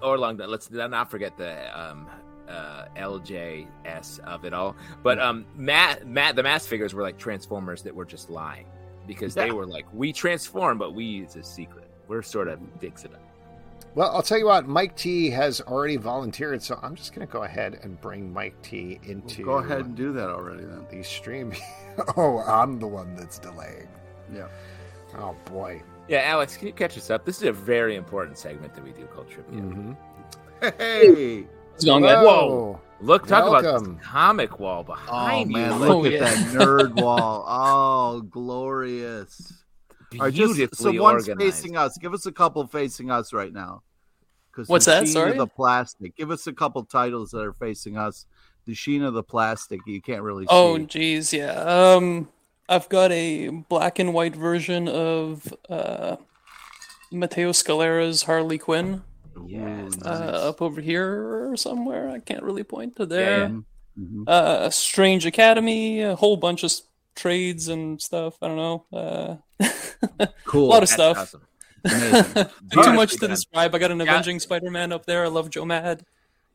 [0.00, 0.48] or Long John.
[0.48, 2.06] Let's not forget the um,
[2.48, 4.76] uh, LJS of it all.
[5.02, 8.66] But um, Matt, Matt, the mass figures were like Transformers that were just lying
[9.06, 9.46] because yeah.
[9.46, 11.88] they were like, we transform, but we it's a secret.
[12.06, 13.12] We're sort of Dixit.
[13.94, 17.32] Well, I'll tell you what, Mike T has already volunteered, so I'm just going to
[17.32, 19.46] go ahead and bring Mike T into.
[19.46, 20.86] Well, go ahead and do that already then.
[20.90, 21.52] The stream.
[22.16, 23.88] oh, I'm the one that's delaying.
[24.32, 24.48] Yeah.
[25.16, 25.82] Oh boy.
[26.06, 27.24] Yeah, Alex, can you catch us up?
[27.24, 29.60] This is a very important segment that we do called trivia.
[29.60, 29.92] Mm-hmm.
[30.78, 31.46] Hey.
[31.78, 32.24] It's going good.
[32.24, 32.80] Whoa.
[33.00, 33.92] Look, talk Welcome.
[33.92, 35.78] about comic wall behind oh, man, you.
[35.78, 36.18] Look oh, at yeah.
[36.18, 37.44] that nerd wall.
[37.46, 39.52] Oh, glorious.
[40.10, 41.96] Beautifully right, just, so one's facing us.
[41.96, 43.84] Give us a couple facing us right now.
[44.50, 45.06] Because what's that?
[45.06, 46.16] Sorry, the plastic.
[46.16, 48.26] Give us a couple titles that are facing us.
[48.66, 49.78] The sheen of the plastic.
[49.86, 50.46] You can't really.
[50.46, 50.50] See.
[50.50, 51.52] Oh, geez, yeah.
[51.52, 52.28] Um,
[52.68, 56.16] I've got a black and white version of uh,
[57.12, 59.04] Matteo Scalera's Harley Quinn.
[59.46, 59.98] Yes.
[60.04, 62.08] Uh, up over here somewhere.
[62.08, 63.40] I can't really point to there.
[63.40, 63.60] Yeah, yeah.
[63.98, 64.22] Mm-hmm.
[64.26, 66.72] Uh, Strange Academy, a whole bunch of
[67.16, 68.36] trades and stuff.
[68.40, 68.84] I don't know.
[68.92, 70.66] Uh, cool.
[70.66, 71.18] a lot of That's stuff.
[71.18, 71.42] Awesome.
[72.72, 73.74] Too much to describe.
[73.74, 74.40] I got an Avenging yeah.
[74.40, 75.24] Spider-Man up there.
[75.24, 76.04] I love Joe Mad.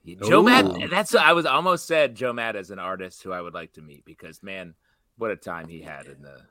[0.06, 0.44] Joe Ooh.
[0.44, 0.90] Mad.
[0.90, 3.82] That's I was almost said Joe Mad as an artist who I would like to
[3.82, 4.74] meet because man,
[5.18, 6.42] what a time he had in the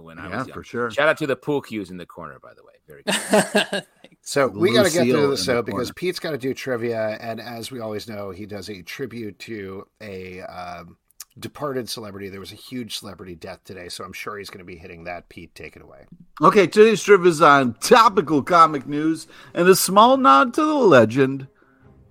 [0.00, 0.54] when I yeah, was young.
[0.54, 0.90] for sure.
[0.90, 2.74] Shout out to the pool cues in the corner, by the way.
[2.86, 3.86] Very good.
[4.26, 7.40] so we got to get through the show because Pete's got to do trivia, and
[7.40, 10.96] as we always know, he does a tribute to a um,
[11.38, 12.28] departed celebrity.
[12.28, 15.04] There was a huge celebrity death today, so I'm sure he's going to be hitting
[15.04, 15.28] that.
[15.28, 16.06] Pete, take it away.
[16.42, 21.46] Okay, today's trivia is on topical comic news and a small nod to the legend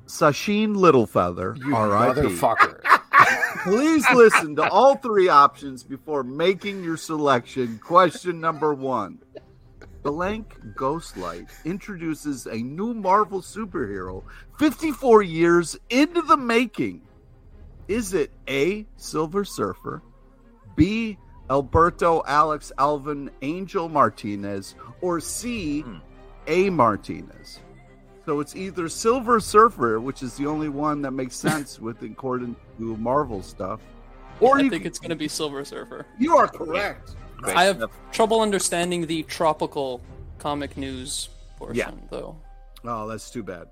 [0.08, 1.58] Sacheen Littlefeather.
[1.58, 2.80] You motherfucker.
[3.64, 7.78] Please listen to all three options before making your selection.
[7.80, 9.20] Question number one.
[10.06, 14.24] Blank Ghostlight introduces a new Marvel superhero
[14.60, 17.02] 54 years into the making.
[17.88, 18.86] Is it A.
[18.98, 20.04] Silver Surfer,
[20.76, 21.18] B.
[21.50, 25.82] Alberto Alex Alvin Angel Martinez, or C.
[25.82, 25.98] Hmm.
[26.46, 26.70] A.
[26.70, 27.62] Martinez?
[28.28, 32.56] So it's either Silver Surfer, which is the only one that makes sense with according
[32.78, 33.82] to Marvel stuff,
[34.40, 36.06] or I think it's going to be Silver Surfer.
[36.20, 37.16] You are correct.
[37.38, 37.56] Great.
[37.56, 40.02] I have trouble understanding the tropical
[40.40, 41.92] comic news portion, yeah.
[42.10, 42.38] though.
[42.84, 43.68] Oh, that's too bad.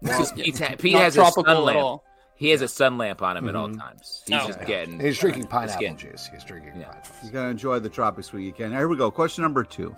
[0.00, 2.02] Well, Pete, Pete has a sun lamp.
[2.34, 3.48] He has a sun lamp on him mm-hmm.
[3.50, 3.78] at all mm-hmm.
[3.78, 4.22] times.
[4.26, 4.98] He's oh, just getting.
[4.98, 6.28] He's drinking pineapple juice.
[6.32, 6.86] He's drinking yeah.
[6.86, 7.14] pineapple.
[7.20, 8.72] He's gonna enjoy the tropics when you can.
[8.72, 9.10] Here we go.
[9.10, 9.94] Question number two.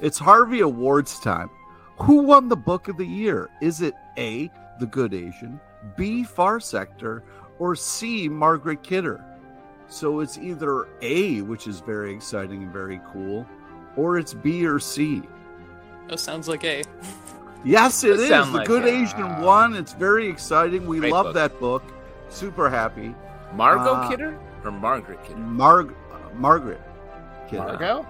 [0.00, 1.50] It's Harvey Awards time.
[1.98, 3.48] Who won the book of the year?
[3.62, 4.50] Is it A,
[4.80, 5.60] The Good Asian,
[5.96, 7.22] B, Far Sector,
[7.60, 9.24] or C, Margaret Kidder?
[9.94, 13.46] So it's either A, which is very exciting and very cool,
[13.94, 15.22] or it's B or C.
[16.08, 16.82] That sounds like A.
[17.64, 18.28] Yes, it is.
[18.28, 18.88] The like Good a...
[18.88, 19.76] Asian one.
[19.76, 20.84] It's very exciting.
[20.88, 21.34] We love book.
[21.34, 21.84] that book.
[22.28, 23.14] Super happy.
[23.54, 25.38] Margot uh, Kidder or Margaret Kidder?
[25.38, 26.82] Marg uh, Margaret
[27.48, 27.62] Kidder.
[27.62, 28.04] Margot?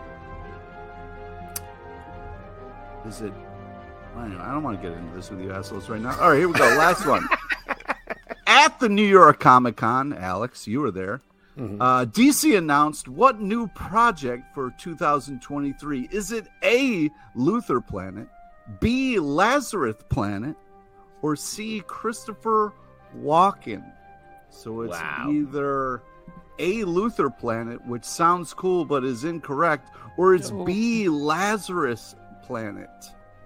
[3.07, 3.35] Is it
[4.17, 6.19] I don't want to get into this with you assholes right now.
[6.19, 6.65] All right, here we go.
[6.65, 7.29] Last one.
[8.47, 11.21] At the New York Comic Con, Alex, you were there.
[11.59, 11.81] Mm-hmm.
[11.81, 16.09] Uh, DC announced what new project for 2023?
[16.11, 18.29] Is it A, Luther Planet,
[18.81, 20.57] B, Lazarus Planet,
[21.23, 22.73] or C, Christopher
[23.17, 23.85] Walken?
[24.51, 25.29] So it's wow.
[25.31, 26.03] either
[26.59, 26.85] A.
[26.85, 30.65] Luther Planet, which sounds cool but is incorrect, or it's oh.
[30.65, 31.09] B.
[31.09, 32.91] Lazarus Planet.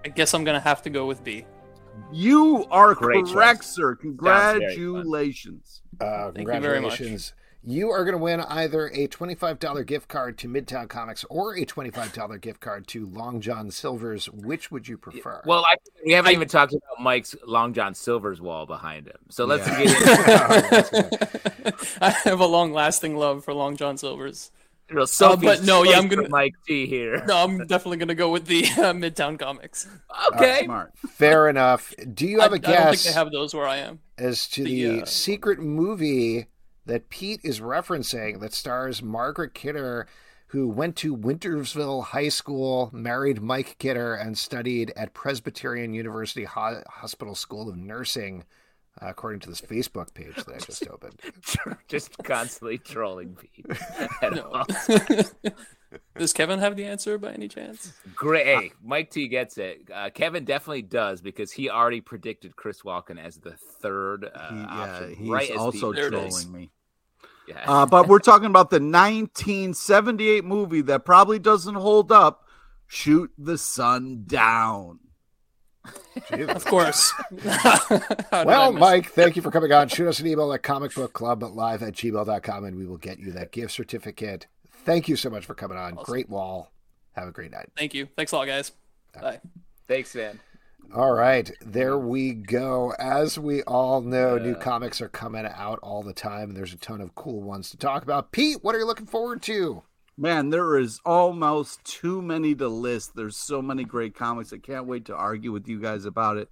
[0.03, 1.45] I guess I'm gonna have to go with B.
[2.11, 3.75] You are Great correct, choice.
[3.75, 3.95] sir.
[3.95, 5.81] Congratulations.
[5.99, 7.33] Uh, congratulations.
[7.69, 11.67] You are going to win either a $25 gift card to Midtown Comics or a
[11.67, 14.25] $25 gift card to Long John Silver's.
[14.25, 15.43] Which would you prefer?
[15.45, 19.19] Well, I, we haven't I, even talked about Mike's Long John Silver's wall behind him.
[19.29, 19.83] So let's yeah.
[19.83, 24.49] get into I have a long lasting love for Long John Silver's.
[24.89, 27.23] Real uh, but no, yeah, I'm gonna Mike T here.
[27.27, 29.87] No, I'm definitely gonna go with the uh, Midtown Comics.
[30.33, 30.93] Okay, smart.
[31.07, 31.93] Fair enough.
[32.15, 32.69] Do you have I, a guess?
[32.69, 33.99] I don't think they have those where I am.
[34.17, 36.47] As to the, the uh, secret movie
[36.89, 40.07] that Pete is referencing that stars Margaret Kidder,
[40.47, 46.81] who went to Wintersville High School, married Mike Kidder, and studied at Presbyterian University Ho-
[46.89, 48.43] Hospital School of Nursing.
[48.99, 51.21] Uh, according to this Facebook page that I just opened.
[51.87, 53.65] just constantly trolling Pete.
[56.17, 57.93] does Kevin have the answer by any chance?
[58.15, 58.45] Great.
[58.45, 59.87] Hey, Mike T gets it.
[59.93, 64.55] Uh, Kevin definitely does because he already predicted Chris Walken as the third uh, he,
[64.57, 65.15] yeah, option.
[65.15, 66.71] He's right also trolling me.
[67.49, 67.63] Yeah.
[67.65, 72.45] Uh, but we're talking about the 1978 movie that probably doesn't hold up.
[72.87, 74.99] Shoot the sun down.
[76.31, 77.11] of course.
[78.31, 79.87] well, Mike, thank you for coming on.
[79.89, 83.73] Shoot us an email at comicbookclublive at gmail.com and we will get you that gift
[83.73, 84.47] certificate.
[84.85, 85.93] Thank you so much for coming on.
[85.93, 86.03] Awesome.
[86.03, 86.71] Great wall.
[87.13, 87.69] Have a great night.
[87.75, 88.07] Thank you.
[88.15, 88.71] Thanks a lot, guys.
[89.19, 89.39] Bye.
[89.87, 90.39] Thanks, man.
[90.95, 92.93] All right, there we go.
[92.97, 94.43] As we all know, yeah.
[94.43, 97.69] new comics are coming out all the time, and there's a ton of cool ones
[97.69, 98.31] to talk about.
[98.31, 99.83] Pete, what are you looking forward to?
[100.17, 103.15] Man, there is almost too many to list.
[103.15, 104.51] There's so many great comics.
[104.51, 106.49] I can't wait to argue with you guys about it.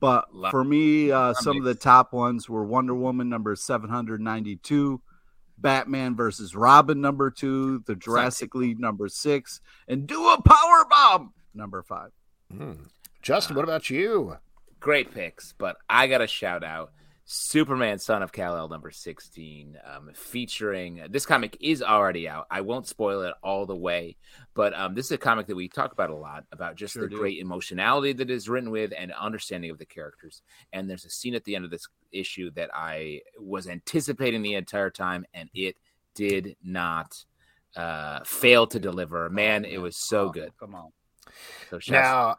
[0.00, 5.00] But for me, uh, some of the top ones were Wonder Woman number 792,
[5.58, 11.34] Batman versus Robin number two, The Jurassic League number six, and Do a Power Bomb
[11.54, 12.10] number five.
[12.52, 12.88] Mm.
[13.24, 14.36] Justin, what about you?
[14.80, 16.92] Great picks, but I got a shout out
[17.24, 22.46] Superman Son of Kal-El number 16 um, featuring this comic is already out.
[22.50, 24.16] I won't spoil it all the way,
[24.52, 27.04] but um, this is a comic that we talk about a lot about just sure
[27.04, 27.16] the do.
[27.16, 30.42] great emotionality that is written with and understanding of the characters.
[30.74, 34.52] And there's a scene at the end of this issue that I was anticipating the
[34.52, 35.76] entire time and it
[36.14, 37.24] did not
[37.74, 39.30] uh, fail to deliver.
[39.30, 40.52] Man, it was so oh, good.
[40.60, 40.90] Come on.
[41.70, 42.36] So now,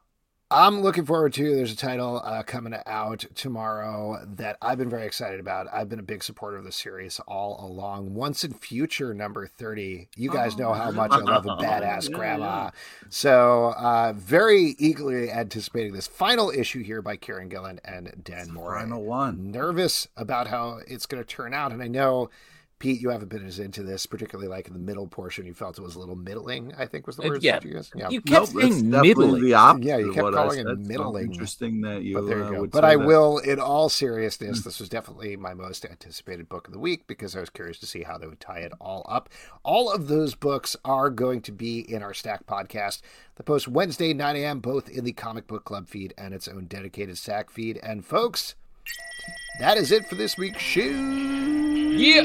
[0.57, 1.53] I'm looking forward to.
[1.53, 5.67] There's a title uh, coming out tomorrow that I've been very excited about.
[5.69, 8.13] I've been a big supporter of the series all along.
[8.13, 10.07] Once & Future number 30.
[10.15, 10.59] You guys oh.
[10.59, 12.45] know how much I love a badass yeah, grandma.
[12.45, 12.69] Yeah.
[13.09, 18.79] So, uh, very eagerly anticipating this final issue here by Kieron Gillen and Dan Mora.
[18.79, 19.51] Final one.
[19.51, 21.73] Nervous about how it's going to turn out.
[21.73, 22.29] And I know
[22.77, 25.45] Pete, you haven't been as into this, particularly like in the middle portion.
[25.45, 26.73] You felt it was a little middling.
[26.77, 27.41] I think was the word.
[27.41, 28.09] Yeah, you, yeah.
[28.09, 29.43] you kept nope, saying middling.
[29.43, 31.31] The opposite yeah, you kept calling it middling.
[31.31, 32.15] Interesting that you.
[32.15, 32.67] But there you uh, go.
[32.67, 33.05] But I that.
[33.05, 37.33] will, in all seriousness, this was definitely my most anticipated book of the week because
[37.33, 39.29] I was curious to see how they would tie it all up.
[39.63, 43.01] All of those books are going to be in our Stack podcast.
[43.35, 44.59] The post Wednesday 9 a.m.
[44.59, 47.79] both in the Comic Book Club feed and its own dedicated Stack feed.
[47.81, 48.55] And folks,
[49.59, 50.81] that is it for this week's show.
[50.81, 52.23] Yeah.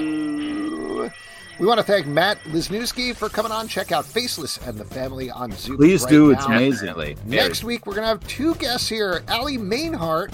[1.59, 3.69] We want to thank Matt Lesniewski for coming on.
[3.69, 5.79] Check out Faceless and the Family on Zoop.
[5.79, 6.33] Please right do.
[6.33, 6.39] Now.
[6.39, 7.19] It's amazing.
[7.27, 9.23] Next week, we're going to have two guests here.
[9.29, 10.33] Ali Mainhart,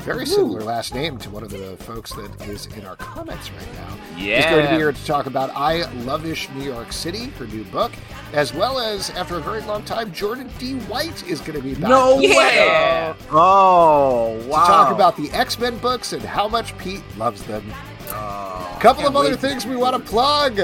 [0.00, 3.74] very similar last name to one of the folks that is in our comments right
[3.74, 3.96] now.
[4.16, 4.38] Yeah.
[4.38, 7.64] Is going to be here to talk about I Love-ish New York City, her new
[7.64, 7.92] book,
[8.32, 10.74] as well as, after a very long time, Jordan D.
[10.80, 11.90] White is going to be back.
[11.90, 13.14] No way!
[13.30, 14.60] Oh, wow.
[14.60, 17.64] To talk about the X-Men books and how much Pete loves them.
[18.12, 20.60] A couple of other things we want to plug.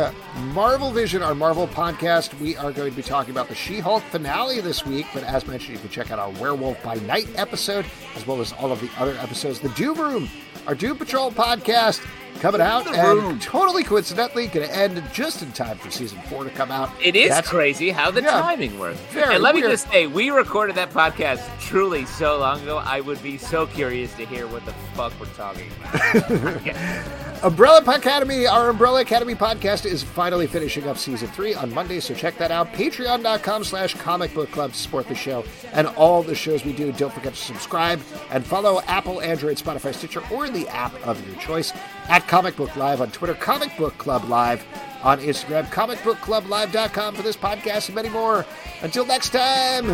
[0.52, 2.38] Marvel Vision, our Marvel podcast.
[2.40, 5.46] We are going to be talking about the She Hulk finale this week, but as
[5.46, 7.84] mentioned, you can check out our Werewolf by Night episode,
[8.14, 9.60] as well as all of the other episodes.
[9.60, 10.28] The Doom Room,
[10.66, 12.06] our Doom Patrol podcast,
[12.40, 13.38] coming out, and room.
[13.38, 16.90] totally coincidentally, going to end just in time for season four to come out.
[17.02, 18.98] It is That's, crazy how the yeah, timing works.
[19.14, 19.66] and let weird.
[19.66, 22.78] me just say, we recorded that podcast truly so long ago.
[22.78, 27.14] I would be so curious to hear what the fuck we're talking about.
[27.44, 32.14] Umbrella Academy, our Umbrella Academy podcast is finally finishing up season three on Monday, so
[32.14, 32.72] check that out.
[32.72, 35.44] Patreon.com slash comic book club to support the show
[35.74, 36.90] and all the shows we do.
[36.92, 38.00] Don't forget to subscribe
[38.30, 41.72] and follow Apple, Android, Spotify, Stitcher, or the app of your choice
[42.08, 44.64] at Comic Book Live on Twitter, Comic Book Club Live
[45.02, 48.44] on Instagram, comicbookclublive.com for this podcast and many more.
[48.82, 49.86] Until next time,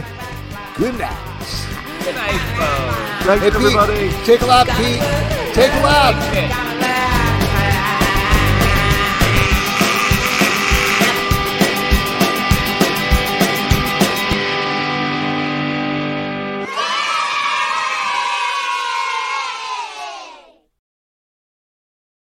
[0.76, 1.66] good night.
[2.04, 3.26] Good night, folks.
[3.26, 4.08] Thanks, hey, everybody.
[4.08, 5.54] Pete, take a lap, Pete.
[5.54, 6.89] Take a lap.